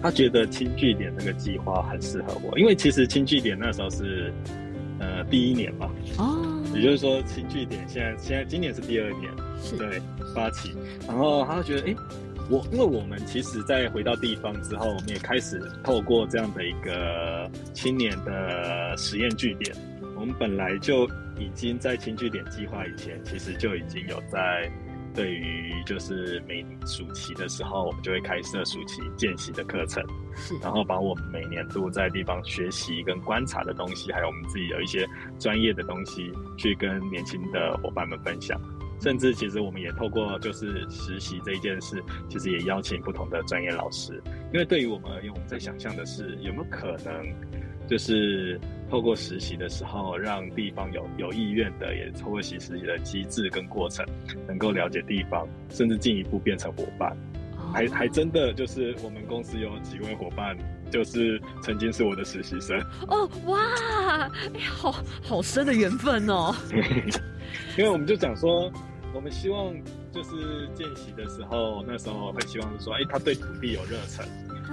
[0.02, 4.32] 他觉得轻据点那个计划很适合我，因为其实轻据点那时候是，
[4.98, 5.88] 呃，第一年嘛，
[6.18, 9.30] 哦，也就是说轻据点现在现在今年是第二年，
[9.78, 10.02] 对，
[10.34, 10.74] 发起，
[11.06, 11.96] 然后他就觉得，哎，
[12.50, 19.72] 我因为我们其实，在回到地方之后，我们也开始透过这样的一个青年的实验据点，
[20.16, 21.06] 我们本来就
[21.38, 24.68] 已经在轻据点计划以前，其实就已经有在。
[25.14, 30.02] 对于就是每暑期的时候，我们就会开设暑期见习的课程，
[30.62, 35.06] 然后把我们每年度在地方学习跟观察的东西，还有我们自己有一些
[35.38, 38.60] 专业的东西，去跟年轻的伙伴们分享。
[39.00, 44.22] 甚至其实我们也透过就是实习这一件事，其实也邀请不同的专业老师，
[44.52, 47.62] 因为对于我们而言，我们在想象的是有没有可能。
[47.88, 48.58] 就是
[48.92, 54.04] 透过实习的时候，让地方有有意愿的，也透过实习的机制跟过程，
[54.46, 57.16] 能够了解地方，甚至进一步变成伙伴。
[57.72, 60.54] 还还真的就是我们公司有几位伙伴，
[60.90, 62.78] 就是曾经是我的实习生。
[63.08, 63.58] 哦，哇，
[64.52, 66.54] 哎，好好深的缘分哦。
[67.78, 68.70] 因为我们就讲说，
[69.14, 69.74] 我们希望
[70.12, 74.28] 就是见习的时候，那时候会希望是说，哎，他对土地有热忱。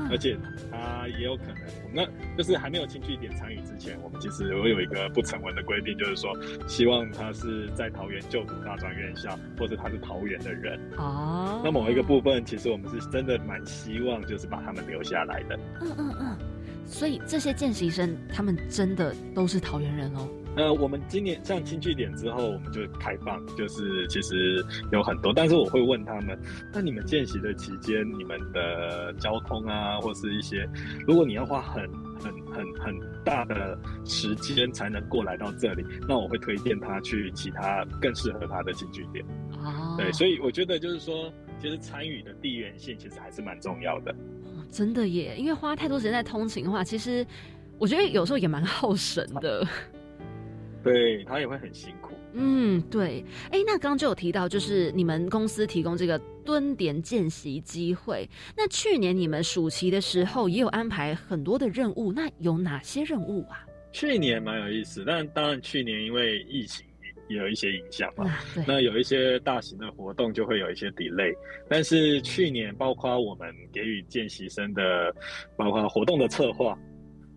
[0.09, 0.37] 而且
[0.71, 2.05] 他也有可能，那
[2.37, 6.31] 就是还没有进去点参与之前，我们其实我有一个不成文的规定，就是说
[6.67, 10.79] 希望他是在桃园就读大专院校，或者他是桃园的人。
[10.97, 11.61] 哦。
[11.63, 15.59] 那某一个部分，其实我们是真的蛮希望，就是把他们留下来的。
[15.81, 16.37] 嗯嗯嗯。
[16.85, 20.27] 所以这些见习生，他们真的都是桃园人哦。
[20.59, 26.37] 呃，我们今年上清据点之后，我们就开放，就是其实有很多，但是我会问他们，
[26.73, 30.67] 那你们见习的期间，你们的交通啊，或是一些，
[31.07, 31.89] 如果你要花很
[32.21, 39.23] 很很很大的时间才能过来到这里，那我会推荐他去其他更适合他的清据点。
[39.63, 44.13] 哦，对，所以我觉得就是说，其实参与的地缘性其实还是蛮重要的。
[44.69, 47.25] 真的耶，因为花太多时间在通勤的话，其实
[47.77, 49.65] 我觉得有时候也蛮耗神的。
[50.83, 52.15] 对他也会很辛苦。
[52.33, 53.25] 嗯，对。
[53.51, 58.29] 哎，那刚刚就有提到，就是你们公司提供这个蹲点见习机会。
[58.55, 63.65] 那去年你们暑期的时候也有安排很多的任务，那有哪些任务啊？
[63.91, 66.85] 去年蛮有意思，但当然去年因为疫情
[67.27, 68.31] 也有一些影响嘛。
[68.67, 71.33] 那有一些大型的活动就会有一些 delay。
[71.67, 75.11] 但是去年包括我们给予见习生的，
[75.57, 76.77] 包括活动的策划，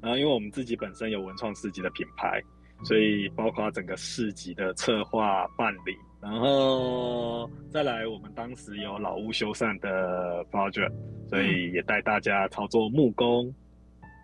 [0.02, 2.42] 然后因为我们自己本身有文创四级的品牌。
[2.84, 10.92] 所以包括整个市集的策划办理，然后再来我们当时有老屋修缮的 project，
[11.28, 13.52] 所以也带大家操作木工，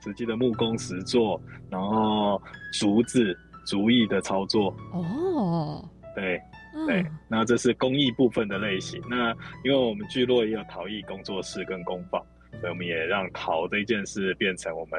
[0.05, 1.41] 实际的木工实作，
[1.71, 2.41] 然后
[2.73, 4.75] 竹子竹艺的操作。
[4.93, 6.41] 哦，对
[6.87, 9.01] 对，那这是工艺部分的类型。
[9.09, 9.31] 那
[9.65, 12.23] 因为我们聚落也有陶艺工作室跟工坊。
[12.61, 14.99] 所以我们也让陶这件事变成我们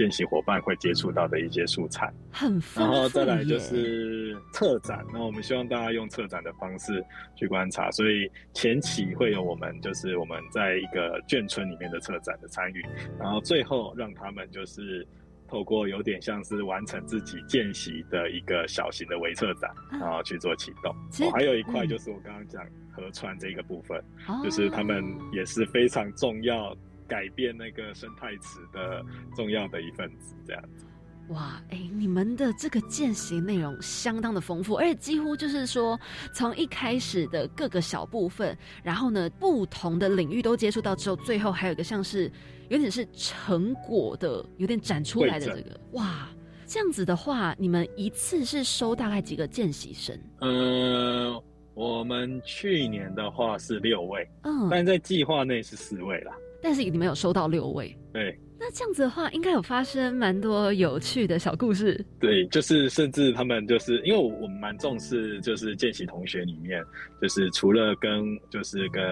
[0.00, 7.04] 见习伙伴会接触到的一些素材，很然后再来就是策展，那我们希望大家用策展的方式
[7.36, 12.82] 去观察，所以前期会有我们就是我们在一个眷村里面的策展的参与，
[13.18, 15.06] 然后最后让他们就是
[15.46, 20.90] 透过有点像是完成自己见习的一个小型的微策展，然后去做启动。
[21.26, 22.64] 哦，还有一块就是我刚刚讲。
[22.92, 24.02] 河川这个部分，
[24.42, 26.76] 就是他们也是非常重要，
[27.10, 30.86] 改变那个生态池的重要的一份子，这样子。
[31.30, 35.98] 哇，哎，你们的这个见习内容相当的丰富，而且几乎就是说，
[36.32, 42.30] 从一开始的各个小部分，然后呢，不同的领域都接触到之后，最后还有一个像是
[42.68, 45.80] 有点是成果的，有点展出来的这个。
[45.92, 46.28] 哇，
[46.64, 50.16] 这样子的话，你们一次是收大概几个见习生？
[50.40, 51.42] 嗯。
[51.72, 56.32] 我们去年的话是六位，嗯，但在计划内是四位啦。
[56.62, 58.38] 但是你们有收到六位，对。
[58.62, 62.04] 那这样子的话，应该有发生蛮多有趣的小故事。
[62.18, 66.84] 对，就是甚至他们就是因为我们蛮重视，就是见习同学里面，
[67.22, 69.02] 就是除了跟就是跟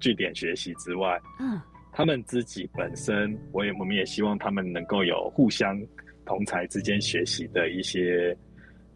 [0.00, 1.60] 据点学习之外，嗯，
[1.92, 5.78] 他们自己本身，我也我们也希望他们能够有互相
[6.24, 8.34] 同才之间学习的一些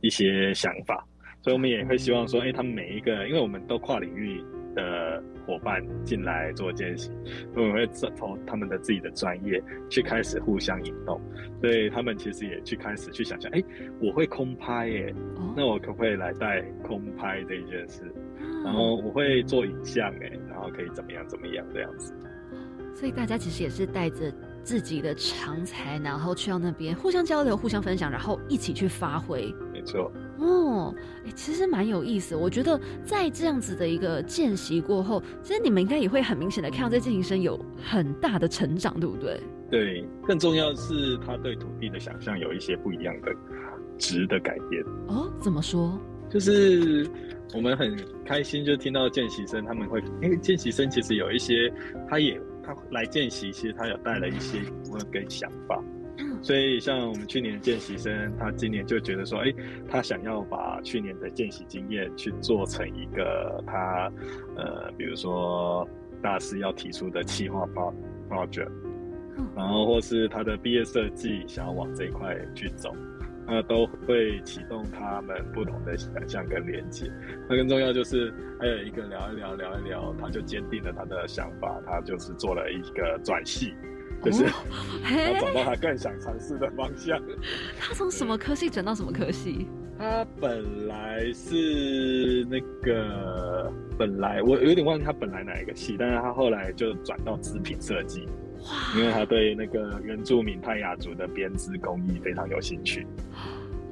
[0.01, 1.07] 一些想法。
[1.43, 7.11] 所以，我们也会希望说，哎，他们每一个，因为我们都跨领域的伙伴进来做见习，
[7.57, 11.21] 我们会从他们的自己的专业去开始互相引动，
[11.61, 13.63] 所以他们其实也去开始去想象，哎，
[14.01, 15.15] 我会空拍耶，
[15.57, 18.03] 那我可不可以来带空拍这一件事？
[18.63, 22.15] 然后我会做影像哎，然后可以怎么样怎么样这样子。
[22.95, 24.31] 所以大家其实也是带着
[24.63, 29.55] 自己的长才，然后去到那边互相交流、互相分享，然后一起去发挥。
[29.73, 30.13] 没错。
[30.41, 32.35] 哦，哎，其实蛮有意思。
[32.35, 39.41] 我觉得在这样子的一个见习过后，其实你们应该也会很明显的看到这见习生有很大的成长，对不对？
[39.71, 43.33] 对，更重要的是他对土地的想象有一些不一样的
[43.99, 44.83] 值的改变。
[45.09, 45.99] 哦，怎么说？
[46.29, 47.09] 就是
[47.55, 51.73] 我们很开心，就听到见习生他们会，因为见习生其实有一些，
[52.09, 55.83] 他也他来见习，其实他有带了一些疑问跟想法。
[56.43, 59.53] 所以，像我们去年的见习生，他今年就觉得说，哎，
[59.89, 64.11] 他想要把去年的见习经验去做成一个他，
[64.57, 65.87] 呃，比如说
[66.23, 67.69] 大师要提出的企划
[68.29, 68.71] project，
[69.55, 72.91] 然后或是他的毕业设计想要往这一块去走，
[73.47, 77.11] 那都会启动他们不同的想象跟连接。
[77.49, 83.75] 那更重要就是还有一个聊一聊，聊一聊，他就坚定了他的想法，他就是做了一个转系。
[84.25, 84.45] 就是
[85.35, 87.21] 要找到他更想尝试的方向。
[87.81, 89.67] 他从什么科系转到什么科系？
[89.99, 98.27] 他本来是那个本来我有点忘记他本来哪一个系，但是他后来就转到织品设计。
[98.95, 103.07] 因为他对那个原住民泰雅族的编织工艺非常有兴趣。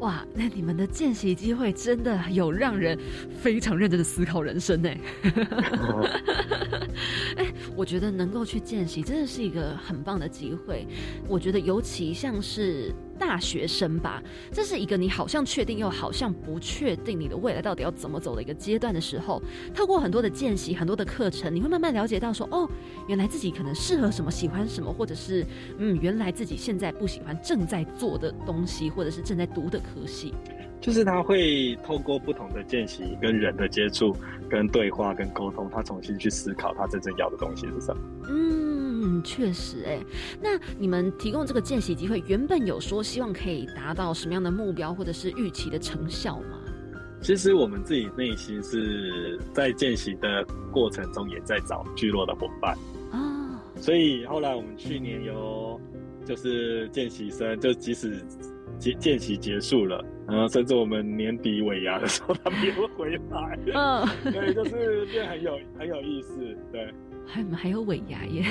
[0.01, 2.97] 哇，那你们的见习机会真的有让人
[3.41, 4.89] 非常认真的思考人生呢。
[7.37, 10.87] 哎，我觉得能够去见习真的是一个很棒的机会。
[11.27, 12.95] 我觉得尤其像是。
[13.19, 19.43] 大学生吧，这是一个你好像确定又好像不确定你的未来到底要怎么走的一个阶段的时候，
[19.75, 22.69] 透过很多的见习、很多的课程，你会慢慢了解到说，哦，
[23.09, 25.45] 原来自己可能适合什么、喜欢什么，或者是
[25.79, 30.33] 嗯，原来自己现在不喜欢正在做的东西，或者是正在读的科系。
[30.81, 34.15] 就是他会透过不同的见习、跟人的接触、
[34.49, 38.03] 跟对话、跟沟通，他重新去思考他真正要的东西是什么。
[38.29, 38.88] 嗯。
[39.09, 39.99] 嗯，确实，哎，
[40.43, 46.59] 那你们提供这个见习机会，原本有说希望可以达到什么样的目标，或者是预期的成效吗？
[47.23, 52.77] 其实我们自己内心是在见习的过程中，也在找聚落的伙伴
[53.11, 53.63] 啊。
[53.77, 55.81] 所以后来我们去年有
[56.27, 58.23] 就是见习生，就即使
[58.79, 63.59] 见见习结束了，然后甚至我们年底尾牙的时候，他们也会回来。
[63.75, 66.37] 嗯，对，就是变很有很有意思，
[66.71, 66.93] 对。
[67.31, 68.43] 还还有尾牙耶。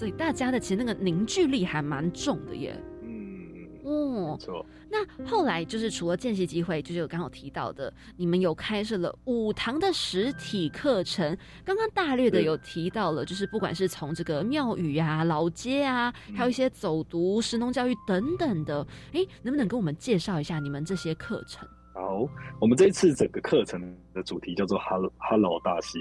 [0.00, 2.74] 所以大家的其实那个凝聚力还蛮重的耶。
[3.02, 4.64] 嗯，嗯，没错。
[4.90, 11.36] 那后来就是除了见习机会，就是我刚好提到的，你们有开设了五堂的实体课程。
[11.66, 21.68] 刚刚大略的有提到了，就是不管是从这个庙宇啊、老街啊，还有一些走读、神农教育等等的，哎，能不能跟我们介绍一下你们这些课程？
[21.92, 22.26] 好，
[22.58, 23.78] 我们这一次整个课程
[24.14, 25.98] 的主题叫做 “Hello Hello 大溪”，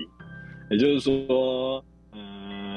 [0.71, 1.83] 也就是说。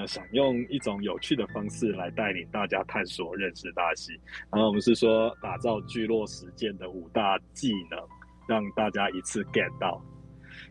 [0.06, 4.12] 想用一种有趣的方式来带领大家探索、认识大溪。
[4.50, 7.98] 然后我们是说，打造聚落实践的五大技能，
[8.46, 10.02] 让大家一次 get 到。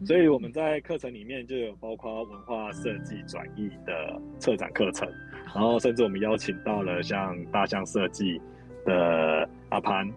[0.05, 5.07] 所以我们在课程里面就有包括文化设计转译的策展课程，
[5.53, 8.39] 然后甚至我们邀请到了像大象设计
[8.85, 10.07] 的阿潘。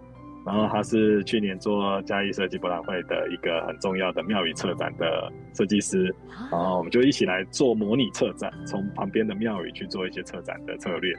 [0.44, 6.14] 然后他是去年做嘉义设计博览会的一个很重要的庙宇策展的设计师，
[6.50, 11.14] 然后我们就一起来做模拟策展，从旁边的庙宇去做一些策展的策略。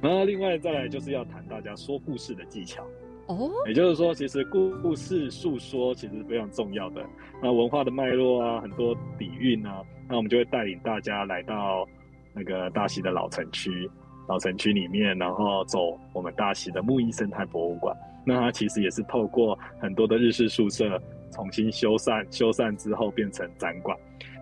[0.00, 2.82] 然后另外再来就是要谈大家说故事的技巧
[3.26, 7.04] 哦，也就是说，其实故事诉说其实是非常重要的。
[7.42, 11.86] 那文化的脉络啊，很多底蕴啊，那我们就会带领大家来到
[12.34, 13.90] 那个大溪的老城区，
[14.28, 17.94] 老城区里面，然后走我们大溪的木艺生态博物馆。
[18.24, 21.00] 那它其实也是透过很多的日式宿舍
[21.30, 23.96] 重新修缮，修缮之后变成展馆。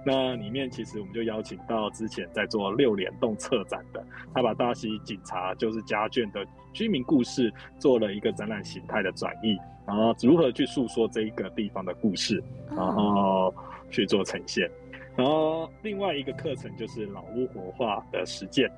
[0.05, 4.05] 那里面其实我们就邀请到之前在做六联动策展的，
[4.35, 9.57] 他把大溪警察就是家眷的居民故事做了一个展览形态的转译，
[9.87, 13.55] 然后如何去诉说这一个地方的故事，然后
[13.91, 14.69] 去做呈现。
[15.17, 18.71] 然后另外一个课程就是老屋活化的实践，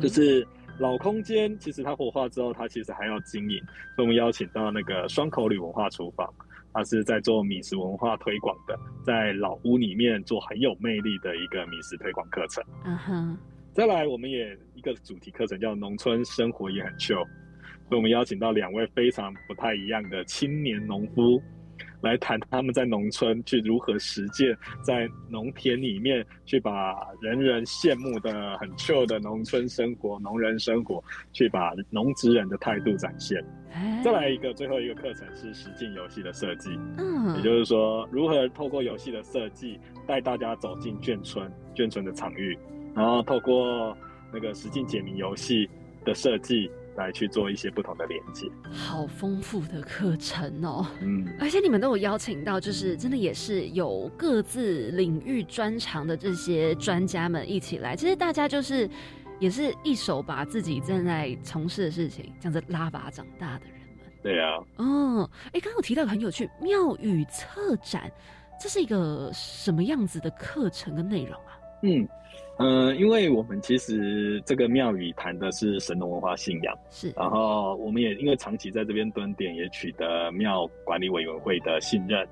[0.00, 0.46] 就是。
[0.78, 3.58] 老空间其实它活化之后，它其实还要经营，
[3.94, 6.28] 所以我们邀请到那个双口旅文化厨房，
[6.72, 12.62] 它是在做米食文化推广的，在老屋里面做很有魅力的一个米食推广课程。
[12.84, 13.38] 嗯哼，
[13.72, 17.24] 再来我们也一个主题课程叫农村生活也很 chill，
[17.88, 21.40] 所以我们邀请到两位非常不太一样的青年农夫。
[22.04, 31.02] 来谈他们在农村去如何实践，在农田里面去把人人羡慕的很 chill 的农村生活、农人生活，
[31.32, 33.42] 去把农职人的态度展现。
[34.04, 42.56] 再来一个，最后一个课程是实境游戏的设计，嗯，也就是说如何透过游戏的设计带大家走进眷村、眷村的场域，
[42.94, 43.96] 然后透过
[44.32, 45.68] 那个实境解谜游戏
[46.04, 46.70] 的设计。
[46.96, 50.86] 来去做一些不同的连接，好丰富的课程哦。
[51.00, 57.96] 嗯，而且你们都有邀请到，就是真的也是有各自领域专长的这些专家们一起来。
[57.96, 58.88] 其实大家就是
[59.40, 64.06] 也是一手把自己正在从事的事情这样子拉拔长大的人们。
[64.22, 64.58] 对啊。
[64.76, 68.10] 哦，哎，刚刚提到很有趣，庙宇策展，
[68.60, 71.58] 这是一个什么样子的课程跟内容啊？
[71.82, 72.08] 嗯。
[72.56, 82.24] 嗯，因为我们其实这个庙宇谈的是神农文化信仰，是，然后我们也因为长期在这边蹲点，也取得庙管理委员会的信任，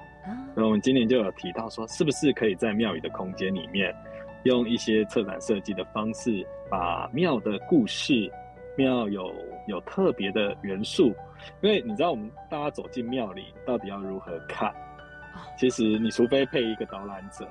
[0.54, 3.92] 那我们今年就有提到说，是不是可以在庙宇的空间里面，
[4.44, 8.30] 用一些策展设计的方式，把庙的故事、
[8.76, 9.34] 庙有
[9.66, 11.12] 有特别的元素，
[11.62, 14.72] 因为你知道我们大家走进庙里到底要如何看，
[15.58, 17.44] 其实你除非配一个导览者。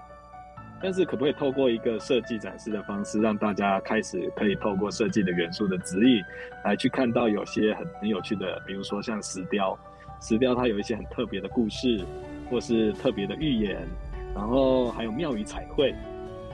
[0.84, 6.24] 但是可不可以透过一个设计展示的方式，让大家开始可以透过设计的元素的指引，
[6.64, 9.78] 来去看到有些很很有趣的，比如说像石雕，
[10.20, 12.04] 石雕它有一些很特别的故事，
[12.50, 13.88] 或是特别的寓言，
[14.34, 15.94] 然后还有庙宇彩绘，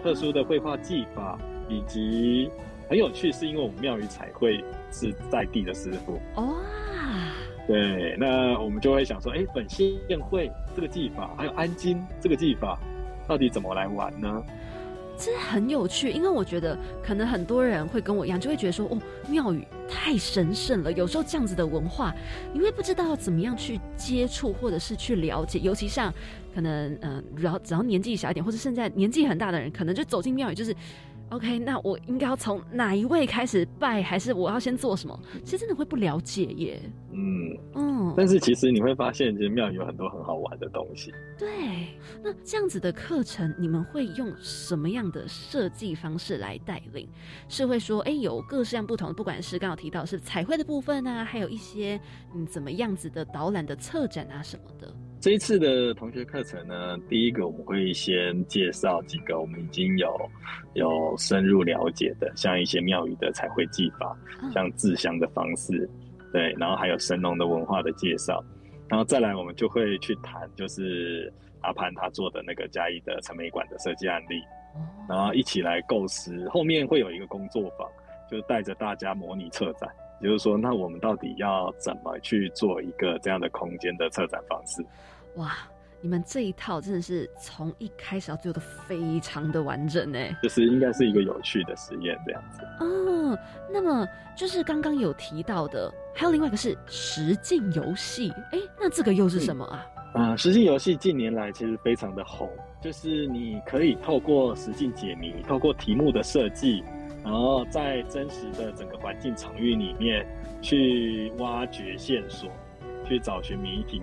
[0.04, 2.50] 特殊的绘画技法，以及
[2.90, 6.54] 很有趣，是因为我们庙宇彩绘是在地的师傅哇，
[7.66, 12.78] 对，那我们就会想说，哎，本县会这个技法，还有安金这个技法。
[13.28, 14.44] 到底怎么来玩呢？
[15.20, 20.92] 这很有趣，因为我觉得可能很多人会跟我一样，就会觉得说，哦，庙宇太神圣了。
[20.92, 22.14] 有时候这样子的文化，
[22.54, 25.58] 你会不知道怎么样去接触，或者是去了解。
[25.60, 26.14] 尤其像
[26.54, 30.76] 可能，嗯，只要只要年纪小一点，或者现在年纪很大的人，可能就走进庙宇就是。
[31.30, 35.20] OK，那我应该要从哪一位开始拜，还是我要先做什么？
[35.44, 36.82] 其实真的会不了解耶。
[37.12, 41.14] 嗯嗯，但是其实你会发现，其实庙有很多很好玩的东西。
[41.38, 41.88] 对，
[42.24, 47.10] 那这样子的课程，你们会用什么样的设计方式来带领？
[47.50, 52.00] 是会说，哎，有各式样不同，不管是刚刚提到是彩绘的部分啊，还有一些
[52.34, 54.94] 嗯怎么样子的导览的策展啊什么的。
[55.20, 60.16] 这一次的同学课程呢，第一个我们会先介绍几个我们已经有
[60.74, 64.16] 有深入了解的，像一些庙宇的彩绘技法，
[64.54, 65.90] 像制香的方式，
[66.32, 68.44] 对，然后还有神农的文化的介绍，
[68.88, 74.40] 然后再来我们就会去谈，就是阿潘他做的那个嘉义的陈美馆的设计案例，
[75.10, 77.90] 然后一起来构思，后面会有一个工作坊，
[78.30, 79.90] 就是带着大家模拟策展，
[80.22, 84.86] 也就是说，那我们到底要怎么去做一个这样的空间的策展方式？
[85.36, 85.56] 哇！
[86.00, 92.62] 你们这一套真的是从一开始到最后都非常的完整呢，就是应该是一个有趣的实验这样子。
[92.80, 93.36] 哦，
[93.74, 99.86] 那么就是刚刚有提到的，还有另外一个是实境游戏，哎，那这个又是什么啊？
[100.14, 102.48] 啊，实境游戏近年来其实非常的红，
[102.80, 106.84] 就是你可以透过实境解谜，透过题目的设计，
[107.28, 110.26] 然后在真实的整个环境场域里面
[110.62, 112.50] 去挖掘线索，
[113.06, 114.02] 去找寻谜题。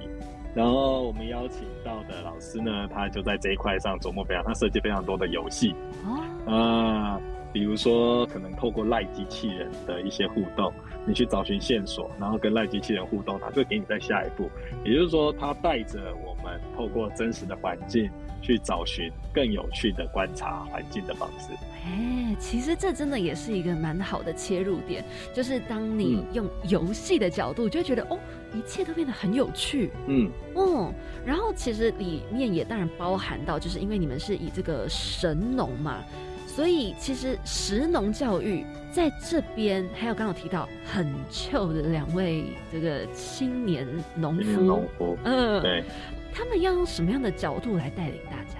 [0.54, 5.74] 然后我们邀请到的老师呢，他就在这一块上琢磨非常，他设计非常多的游戏
[6.46, 7.18] 啊，
[7.50, 10.70] 比如说可能透过赖机器人的一些互动，
[11.06, 14.50] 你去找寻线索，然后跟赖机器人互动，他就给你在下一步。
[14.84, 18.10] 也就是说，他带着我们透过真实的环境
[18.44, 21.54] 去找寻更有趣的观察环境的方式。
[21.86, 25.02] 哎，其实这真的也是一个蛮好的切入点，
[25.34, 28.18] 就是当你用游戏的角度，就会觉得哦，
[28.54, 29.90] 一切都变得很有趣。
[30.06, 30.92] 嗯，哦，
[31.24, 36.04] 然后其实里面也当然包含到，就是因为你们是以这个神农嘛，
[36.46, 45.84] 所以其实食农教育在这边，还有刚刚提到很旧的两位这个青年农夫，农夫，嗯，对，
[46.34, 48.58] 他们要用什么样的角度来带领大家？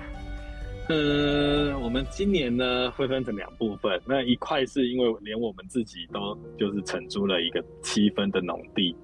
[0.88, 8.94] 呃，我们今年呢会分成两部分，那一块是因为连我们自己都就是承租了一个七分的农地，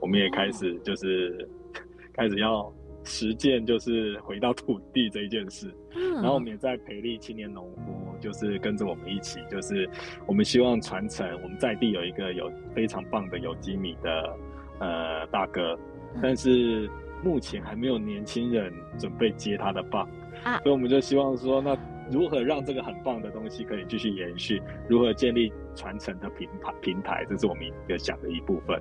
[0.00, 1.48] 我们也开始就是
[2.16, 2.72] 开始要
[3.04, 5.72] 实践，就是回到土地这一件事。
[6.14, 9.88] 然后我们也在培力青年农夫，就是跟着我们一起，就是
[10.26, 14.36] 我们希望传承我们在地有一个有非常棒的有机米的
[14.80, 15.78] 呃大哥，
[16.22, 16.88] 但是
[17.22, 20.08] 目前还没有年轻人准备接他的棒
[20.44, 20.58] 啊。
[20.58, 21.76] 所以我们就希望说，那
[22.10, 24.62] 如何让这个很棒的东西可以继续延续？
[24.88, 26.72] 如何建立传承的平台？
[26.80, 28.80] 平台，这是我们一个想的一部分。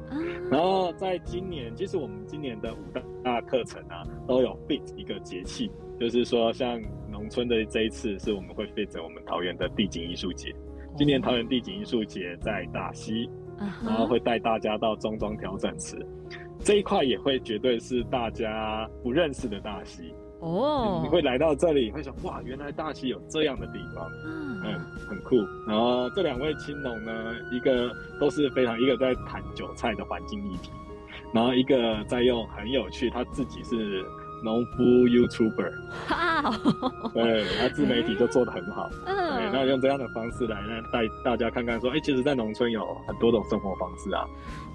[0.51, 2.77] 然后在今年，其实我们今年的五
[3.23, 6.79] 大课程啊，都有 fit 一个节气，就是说像
[7.09, 10.53] 农村的这一次，是我们会 fit 我们桃园的地景艺术节。
[10.95, 13.27] 今年桃园地景艺术节在大溪，
[13.83, 15.97] 然后会带大家到中庄调整池，
[16.63, 20.13] 这一块也会绝对是大家不认识的大溪。
[20.41, 24.79] 哦，你会来到这里，会想哇，原来大溪有这样的地方，嗯，
[25.09, 25.37] 很酷。
[25.65, 27.89] 然后这两位青农呢，一个
[28.19, 30.71] 都是非常，一个在谈韭菜的环境议题，
[31.33, 34.03] 然后一个在用很有趣，他自己是
[34.43, 35.71] 农夫 YouTuber，
[37.13, 40.57] 对，他自媒体就做的很好，嗯，那用这样的方式来
[40.91, 44.27] 带大家看看，说，哎，其实，在农村有很多种生活方式啊，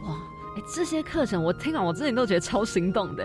[0.05, 0.17] 哇。
[0.57, 3.25] 哎，这些课程我听完，我自己都觉得超心动的。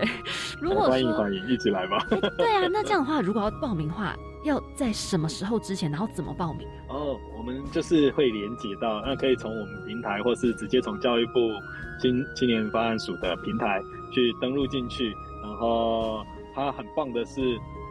[0.60, 1.98] 如果欢迎欢迎，一起来吧。
[2.38, 4.14] 对啊， 那这样的话，如果要报名的话，
[4.44, 6.94] 要在什么时候之前，然后怎么报名啊？
[6.94, 11.32] 哦，我们就是会连接到，那可以从我们平台，或是直接从教育部
[12.00, 13.80] 青青年发案署的平台
[14.12, 15.12] 去登录进去。
[15.42, 16.22] 然后
[16.54, 17.40] 它很棒的是，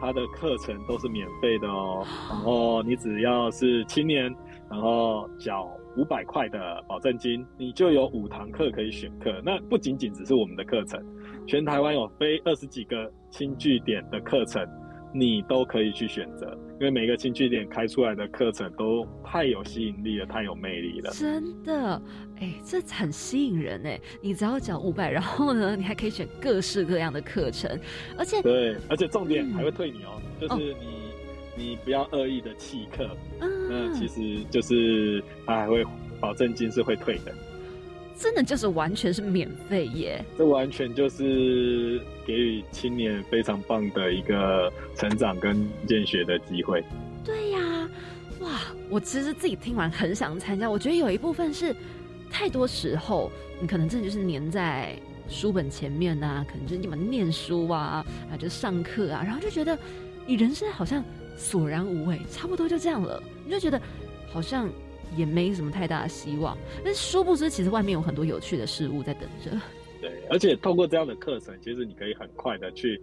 [0.00, 2.06] 它的课程都是免费的哦。
[2.30, 4.34] 然后你只要是青年，
[4.70, 5.70] 然后缴。
[5.96, 9.40] 五百块的保证金，你就有五堂课可以选课。
[9.44, 11.02] 那不仅仅只是我们的课程，
[11.46, 14.66] 全台湾有非二十几个轻据点的课程，
[15.14, 16.46] 你都可以去选择。
[16.78, 21.10] 因为每个轻据点开出来的课程都太有吸引力了，太有魅力了。
[21.10, 22.02] 真的，
[22.38, 23.98] 哎，这很吸引人哎！
[24.20, 27.80] 你只要缴五百，然后呢，你还可以选各式各样的课程，
[28.18, 31.05] 而且对，而且重点还会退你哦，就是你。
[31.56, 33.08] 你不要恶意的弃课，
[33.40, 35.84] 那其实就是他还会
[36.20, 37.34] 保证金是会退的，
[38.16, 40.24] 真的就是完全是免费耶！
[40.36, 46.84] 这完全就是给予青年非常棒的一个成长跟见学的机会。
[47.24, 47.88] 对呀，
[48.40, 48.60] 哇！
[48.88, 51.74] 我其实自己听完很想参加，我觉得有一部分是
[52.30, 54.94] 太多时候你可能真的就是黏在
[55.26, 59.78] 书本前面啊，可能就是你们念书啊，啊就上课啊，然后就觉得
[60.26, 61.02] 你人生好像。
[61.36, 63.22] 索然无味，差不多就这样了。
[63.44, 63.80] 你就觉得
[64.28, 64.68] 好像
[65.16, 69.50] 也没什么太大的希望，但殊不知，其实外面有很多有趣的事物在等着。
[70.00, 73.00] 对，而且透过这样的课程，其实你可以很快的去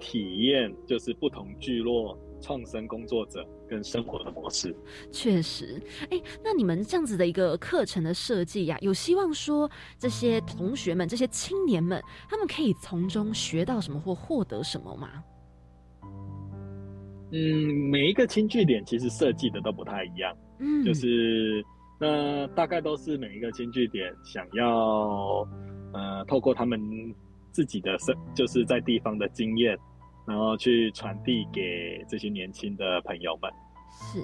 [0.00, 4.74] 体验，就是不同聚落创生工作者跟生活的模式。
[5.10, 5.80] 确实，
[6.10, 15.24] 哎，那你们这样子的一个课程的设计呀，有希望说这些同学们、这些青年们，他们可以从中学到什么或获得什么吗？
[17.36, 21.64] 嗯，每一个轻据点其实设计的都不太一样，嗯，就是
[21.98, 25.44] 那大概都是每一个轻据点想要，
[25.92, 26.80] 呃，透过他们
[27.50, 29.76] 自己的生，就是在地方的经验，
[30.24, 33.50] 然后去传递给这些年轻的朋友们。
[33.90, 34.22] 是，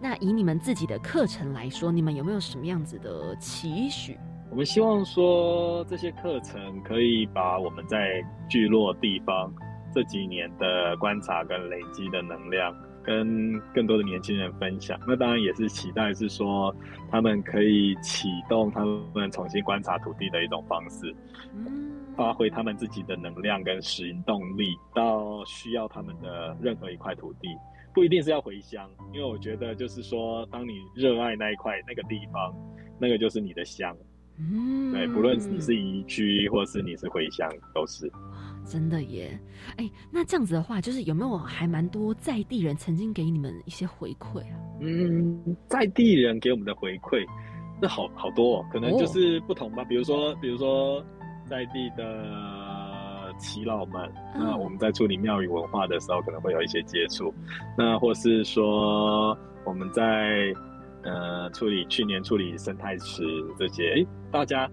[0.00, 4.16] 那以你们自己的课程来说，你们有没有什么样子的期许？
[4.50, 9.52] 我们希望说这些课程可以把我们在聚落地方
[9.92, 14.98] 这几年的观察跟累积的能量，跟更多的年轻人分享。
[15.06, 16.74] 那当然也是期待是说
[17.10, 18.84] 他们可以启动他
[19.14, 21.14] 们重新观察土地的一种方式，
[22.16, 27.48] 发挥他们自己的能量跟行动力，到需要他们的任何一块土地。
[27.94, 32.54] 不一定是要回乡，因为我觉得就是说，当你热爱那一块那个地方，
[32.98, 33.94] 那个就是你的乡。
[34.38, 38.10] 嗯，对，不论你是移居或是你是回乡，都是。
[38.64, 39.38] 真的耶！
[39.76, 44.58] 哎，那这样子的话，就是有没有还蛮多在地人曾经给你们一些回馈啊？
[44.80, 47.26] 嗯，在地人给我们的回馈，
[47.80, 49.84] 那好好多，哦，可能就是不同吧。
[49.84, 51.04] 比如说，比如说
[51.48, 52.62] 在地的。
[53.38, 57.32] 耆老们，那我们在处理庙宇文化的时候，可能会有一些接触。
[57.78, 60.52] 那或是说，我们在
[61.02, 63.24] 呃处理去年处理生态池
[63.58, 64.70] 这些，哎，大家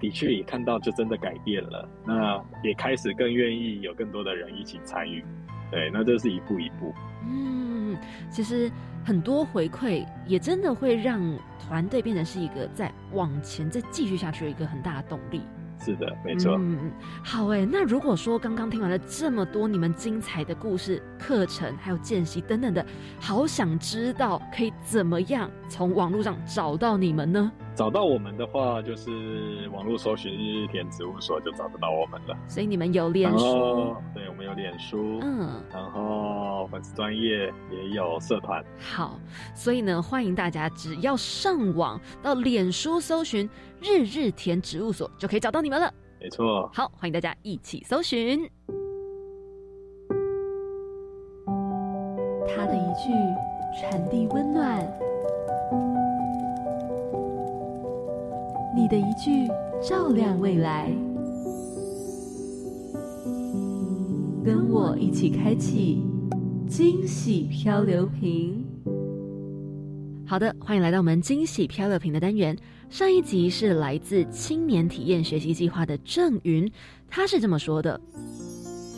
[0.00, 1.88] 的确也看到，就真的改变了。
[2.04, 5.24] 那也开始更愿意有更多的人一起参与。
[5.70, 6.94] 对，那这是一步一步。
[7.26, 7.96] 嗯，
[8.30, 8.70] 其实
[9.04, 11.20] 很多回馈也真的会让
[11.58, 15.40] 团队变成是一个在往前再继续下去的一个很大的动力。
[15.80, 16.56] 是的，没错。
[16.58, 16.92] 嗯，
[17.22, 17.66] 好哎。
[17.70, 22.86] 那如果说刚刚听完了这么多你们精彩的故事、课程，还有见习等等的，
[23.18, 27.50] 好想知道可以怎么样从网络上找到你们呢？
[27.74, 32.36] 找到我们的话，就是网络搜寻日日田植物所就找得到我们了。
[32.46, 33.96] 所以你们有脸书？
[34.14, 35.18] 对，我们有脸书。
[35.22, 38.64] 嗯，然后粉丝专业也有社团。
[38.78, 39.18] 好，
[39.56, 43.50] 所以呢，欢迎大家只要上网到脸书搜寻
[43.80, 45.92] 日日田植物所，就可以找到你们了。
[46.20, 46.70] 没错。
[46.72, 48.48] 好，欢迎大家一起搜寻。
[52.46, 53.10] 他的一句
[53.80, 55.13] 传递温暖。
[58.76, 59.46] 你的一句
[59.80, 60.92] 照亮未来，
[64.44, 66.02] 跟我一起开启
[66.66, 68.66] 惊喜漂流瓶。
[70.26, 72.58] 好的，欢迎来到我们惊喜漂流瓶的单元。
[72.90, 76.68] 上一集是来自青年体验学习计划的郑云，
[77.08, 78.00] 他是这么说的：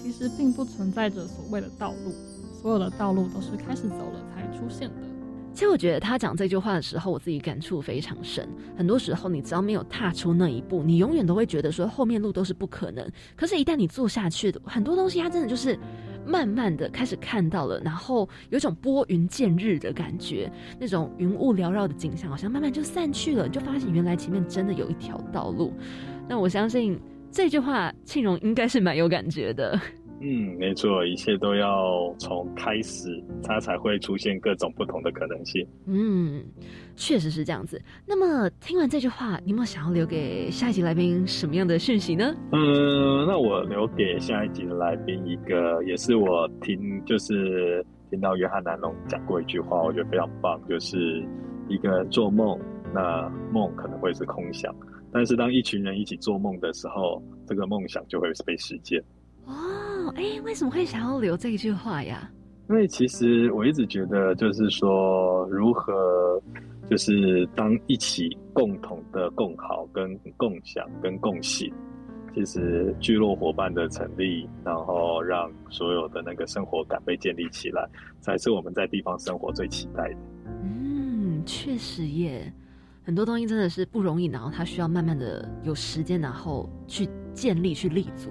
[0.02, 2.14] 其实并不存在着所谓的道路，
[2.62, 5.15] 所有的道路都是开始走了才出现的。
[5.56, 8.46] 其实我觉得他讲这句话的时候，我自己感触非常深。
[8.76, 13.10] 很多时候，你只要没有踏出那一步，你永远都会觉得说后面路都是不可能。
[13.34, 15.78] 可是，一旦你做下去的很多东西，它真的就是
[16.26, 25.72] 慢慢的开始看到了，然后有种拨云见日的感觉，那种云雾缭绕的景象，好像慢慢就散去了，你就发现原来前面真的有一条道路。
[26.28, 27.00] 那我相信
[27.30, 29.80] 这句话，庆荣应该是蛮有感觉的。
[30.20, 35.66] 嗯，没错，一切都要从开始，它才会出现各种不同的可能性。
[35.86, 36.42] 嗯，
[36.94, 37.80] 确实是这样子。
[38.06, 42.34] 那么听完这句话，你有没有想要留给下一集来宾什么样的讯息呢？
[42.52, 51.22] 嗯，那我留给下一集的来宾一个，也是我听，就是听到约翰南龙讲过一句话，我觉得非常棒，就是
[51.68, 52.58] 一个做梦，
[52.94, 54.74] 那梦可能会是空想，
[55.12, 58.78] 但是当一群人一起做梦的时候，这个梦想就会被实
[60.14, 60.24] 现。
[60.24, 62.30] 哎，为什么会想要留这一句话呀？
[62.68, 66.42] 因为其实我一直觉得，就是说，如何
[66.90, 71.72] 就是当一起共同的共好、跟共享、跟共信，
[72.34, 77.88] 其实聚落伙伴的成立，然后让所有的那个生活感被建立起来，
[78.20, 80.16] 才是我们在地方生活最期待的。
[80.64, 82.52] 嗯，确实耶，
[83.04, 88.28] 很多东西真的是不容易，然后它需要慢慢的有时间，然后去建立、去立足。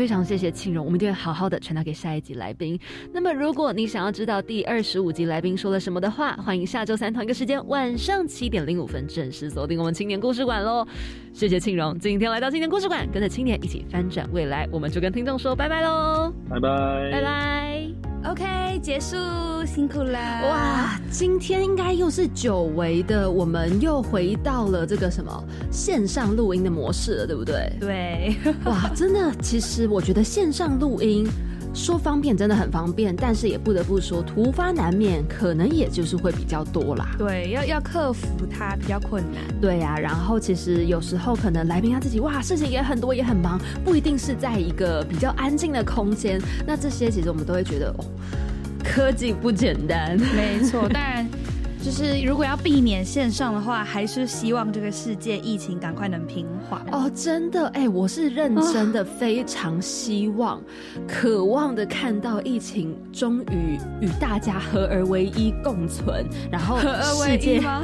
[0.00, 2.80] 好，非常谢谢庆荣，我们一定会好好的传达给下一集来宾。
[3.12, 10.86] 那么，如果你想要知道第二十五集来宾说了什么的话，欢迎下周三同一个时间晚上七点零五分准时锁定我们青年故事馆喽。
[11.34, 18.09] 谢谢庆荣，今天来到青年故事馆，跟着青年一起翻转未来，我们就跟听众说拜拜喽，拜拜，拜拜。
[18.22, 19.16] OK，结束，
[19.64, 20.18] 辛苦了。
[20.46, 27.72] 哇，今天应该又是久违的，我们又回到了这个什么线上录音的模式了，对不对？
[27.80, 28.36] 对。
[28.66, 31.26] 哇，真的，其实我觉得线上录音
[31.72, 37.14] 说方便真的很方便，但是也不得不说突发难免，可能也就是会比较多啦。
[37.16, 39.40] 对，要要克服它比较困难。
[39.60, 46.40] 对呀，然后其实有时候可能来宾他自己哇，事情也很多也很忙，不一定是在一个比较安静的空间。
[46.66, 48.04] 那这些其实我们都会觉得哦，
[48.84, 50.18] 科技不简单。
[50.36, 51.26] 没错，当然
[51.82, 57.10] 就是如果要避免线上的话，还是希望这个世界疫情赶快能平缓哦。
[57.14, 60.62] 真的，哎，我是认真的，非常希望、
[61.08, 67.82] 渴望的看到疫情终于与大家合而为一共存，然后合而为一吗？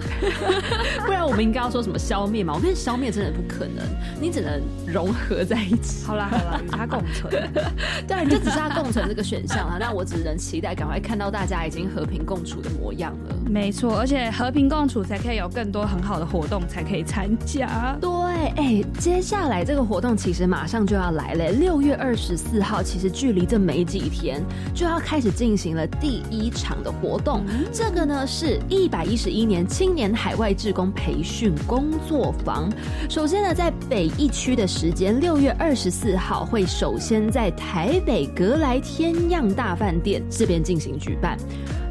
[1.07, 2.53] 不然我们应该要说什么消灭嘛？
[2.55, 3.84] 我觉得消灭真的不可能，
[4.20, 6.05] 你只能融合在一起。
[6.05, 7.32] 好啦好啦，与它共存。
[8.07, 9.78] 对，你就只是它共存这个选项了。
[9.80, 13.36] 那我只能期待赶快看到大家已经和平共处的模样了。
[13.49, 17.97] 没错，而且和平共处才可以有更多很好的活动才可以参加。
[18.01, 18.11] 对，
[18.57, 24.42] 哎，接下来这个活动其实马上就要来了，六月二十四号，其实距离这没几天
[24.74, 27.44] 就要开始进行了第一场的活动。
[27.72, 32.70] 这个呢是一百一十一年青年海外志工培训工作坊。
[33.09, 41.38] 首先呢，在北一区的时间，六月二十四号会首先在台北格莱天漾大饭店这边进行举办。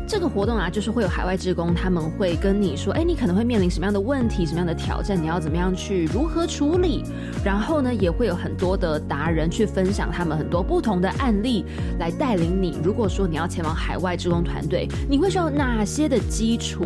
[0.07, 7.03] 这个活动啊，就是会有海外职工，他们会跟你说，哎，你可能会面临什么样的问题，什么样的挑战，你要怎么样去如何处理。
[7.43, 11.65] 然后呢，也会有很多的达人去分享他们很多不同的案例，
[11.99, 12.77] 来带领你。
[12.83, 16.85] 如果说你要前往海外职工团队，你会需要哪些的基础？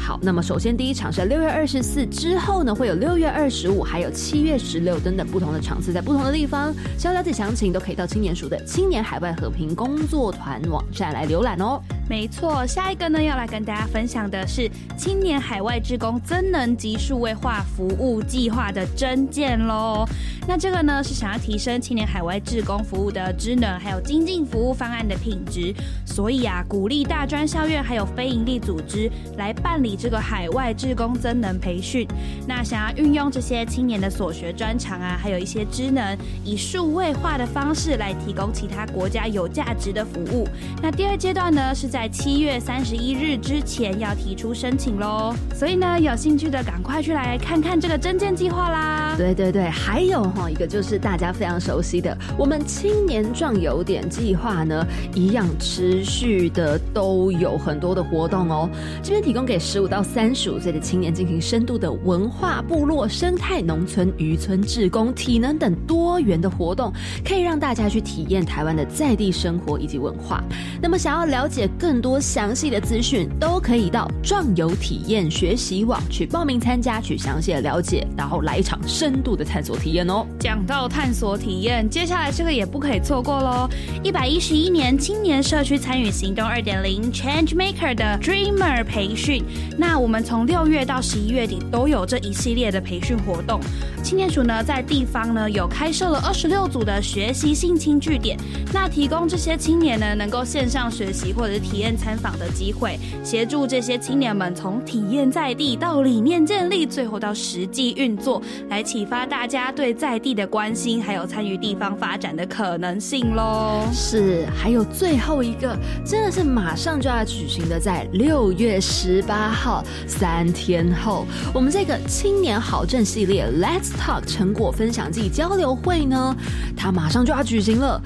[0.00, 6.74] 好，那么首先第一场是六月二十四，之后呢会有六月二十五，还有七月十六等等不同的场次，在不同的地方。
[6.98, 11.80] 想要了解详情，都可以到青年署的青年海外和平工作团网站来浏览哦。
[12.08, 20.04] 没错，下一个呢要来跟大家分享的是青年海外职工增能及数位化服务计划的真件喽。
[20.50, 25.72] 那这个呢是想要提升青年海外职工服务的职能，还有精进服务方案的品质，
[26.04, 32.04] 所以啊，鼓励大专校院还有非营利组织来办理这个海外职工增能培训。
[32.48, 40.48] 那想要运用这些青年的所学专长啊，还有一些职能，以数位化的方式来提供其他国家有价值的服务。
[40.82, 49.14] 那第二阶段呢是在七月三十一日之前要提出申请喽，所以呢，有兴趣的赶快去来看看这个增建计划啦。
[49.16, 58.68] 对对对，还有哈一个就是大家非常熟悉的，我们青年壮游点计划呢，一样持续的都有很多的活动哦。
[59.02, 66.92] 这边提供给十五到三十五岁的青年进行深度的文化、部落、生态、农村、渔村、志工、体能等多元的活动，
[67.24, 70.42] 可以让大家去体验台湾的在地生活以及文化。
[70.80, 80.26] 那么想要了解更多详细的资讯都可以到壮游体验学习网去报名参加，去详细的了解，然后来一场深度的探索体验哦。
[80.38, 83.68] 讲到探索体验，接下来这个也不可以错过喽！
[84.02, 89.44] 一百一十一年青年社区参与行动二点零 Change Maker 的 Dreamer 培训，
[89.76, 93.60] 那我们从六月到十一月底都有这一系列的培训活动。
[94.02, 98.38] 青年署呢在地方呢有开设了二十六组的学习性青据点，
[98.72, 113.86] 那提供这些青年呢能够线上学习或者体验参访的机会，协助这些青年们从体验在地到理念建立，最后到实际运作，来启发大家对在地的关心，还有参与地方发展的可能性喽。
[113.92, 126.36] 是，还有最后一个，真的是马上就要举行的，在六月十八号，三天后，我们这个青年好政系列 Let's Talk 成果分享暨交流会呢，
[126.76, 128.00] 它马上就要举行了。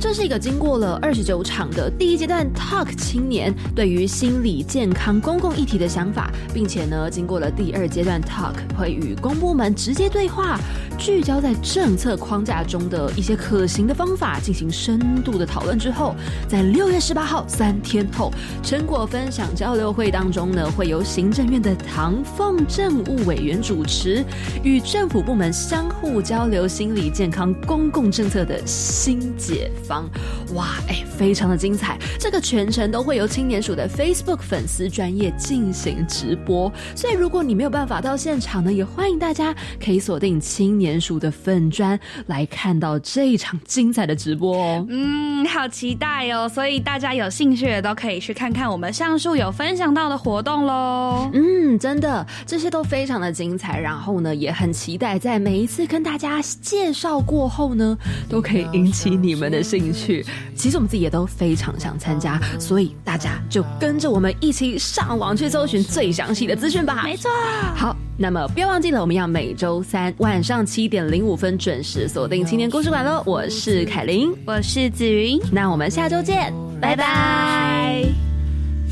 [0.00, 10.58] 这是一个经过了二十九场的第一阶段 Talk 青年对于心理健康公共议题的想法，并且呢，经过了第二阶段 Talk 会与公部门直接对话，
[10.98, 16.14] 聚焦在政策框架中的一些可行的方法进行深度的讨论之后，
[16.48, 18.32] 在六月十八号三天后
[18.62, 24.24] 成果分享交流会当中呢，会由行政院的唐凤政务委员主持，
[24.64, 29.70] 与政府部门相互交流心理健康公共政策的新解。
[29.90, 30.08] 方
[30.54, 31.98] 哇哎，非常的精彩！
[32.16, 39.52] 这个全程都会由青年署的 Facebook 粉丝专业进行直播，所以如果你没有办法到现场呢，也欢迎大家
[39.84, 44.86] 可以锁定青年署的粉专来看到这一场精彩的直播哦。
[44.88, 46.48] 嗯，好期待哦！
[46.48, 51.28] 所以大家有兴趣的都可以去看看我们上述有分享到的活动喽。
[51.32, 59.79] 嗯，真的这些都非常的精彩，然后呢也很期待在每一次跟大家介绍过后呢，都可以引起你们的兴。
[59.80, 60.24] 兴趣，
[60.54, 67.02] 其实我们自己也都非常想参加，所以大家就跟着我们一起上网去搜寻最详细的资讯吧。
[67.02, 67.30] 没错，
[67.74, 73.22] 好，那么不要忘记了，我们要每周三晚上七点零五分准时锁定青年故事馆喽。
[73.24, 78.04] 我是凯琳，我是紫云，那我们下周见，拜拜。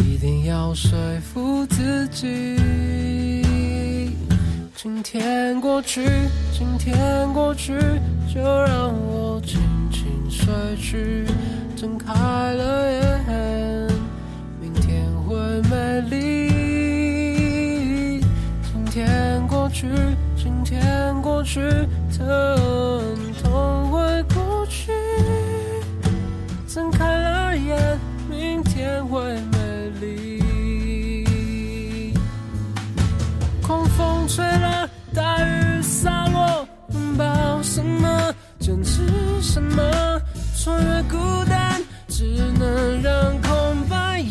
[0.00, 3.44] 一定要说服自己，
[4.74, 6.02] 今天过去，
[6.52, 7.74] 今天过去，
[8.32, 9.40] 就让我。
[10.48, 11.26] 睡去
[11.76, 13.86] 睁开了眼
[14.58, 15.36] 明天会
[15.68, 18.18] 美丽
[18.62, 19.86] 今天过去
[20.34, 21.60] 今天过去
[22.16, 22.26] 疼
[23.42, 24.90] 痛会过去
[26.66, 29.20] 睁开了眼明天会
[29.52, 32.14] 美丽
[33.60, 39.02] 狂风吹了大雨洒落拥抱什么坚持
[39.42, 40.08] 什么。
[40.60, 41.16] 穿越孤
[41.48, 42.24] 单，只
[42.58, 44.24] 能让空白。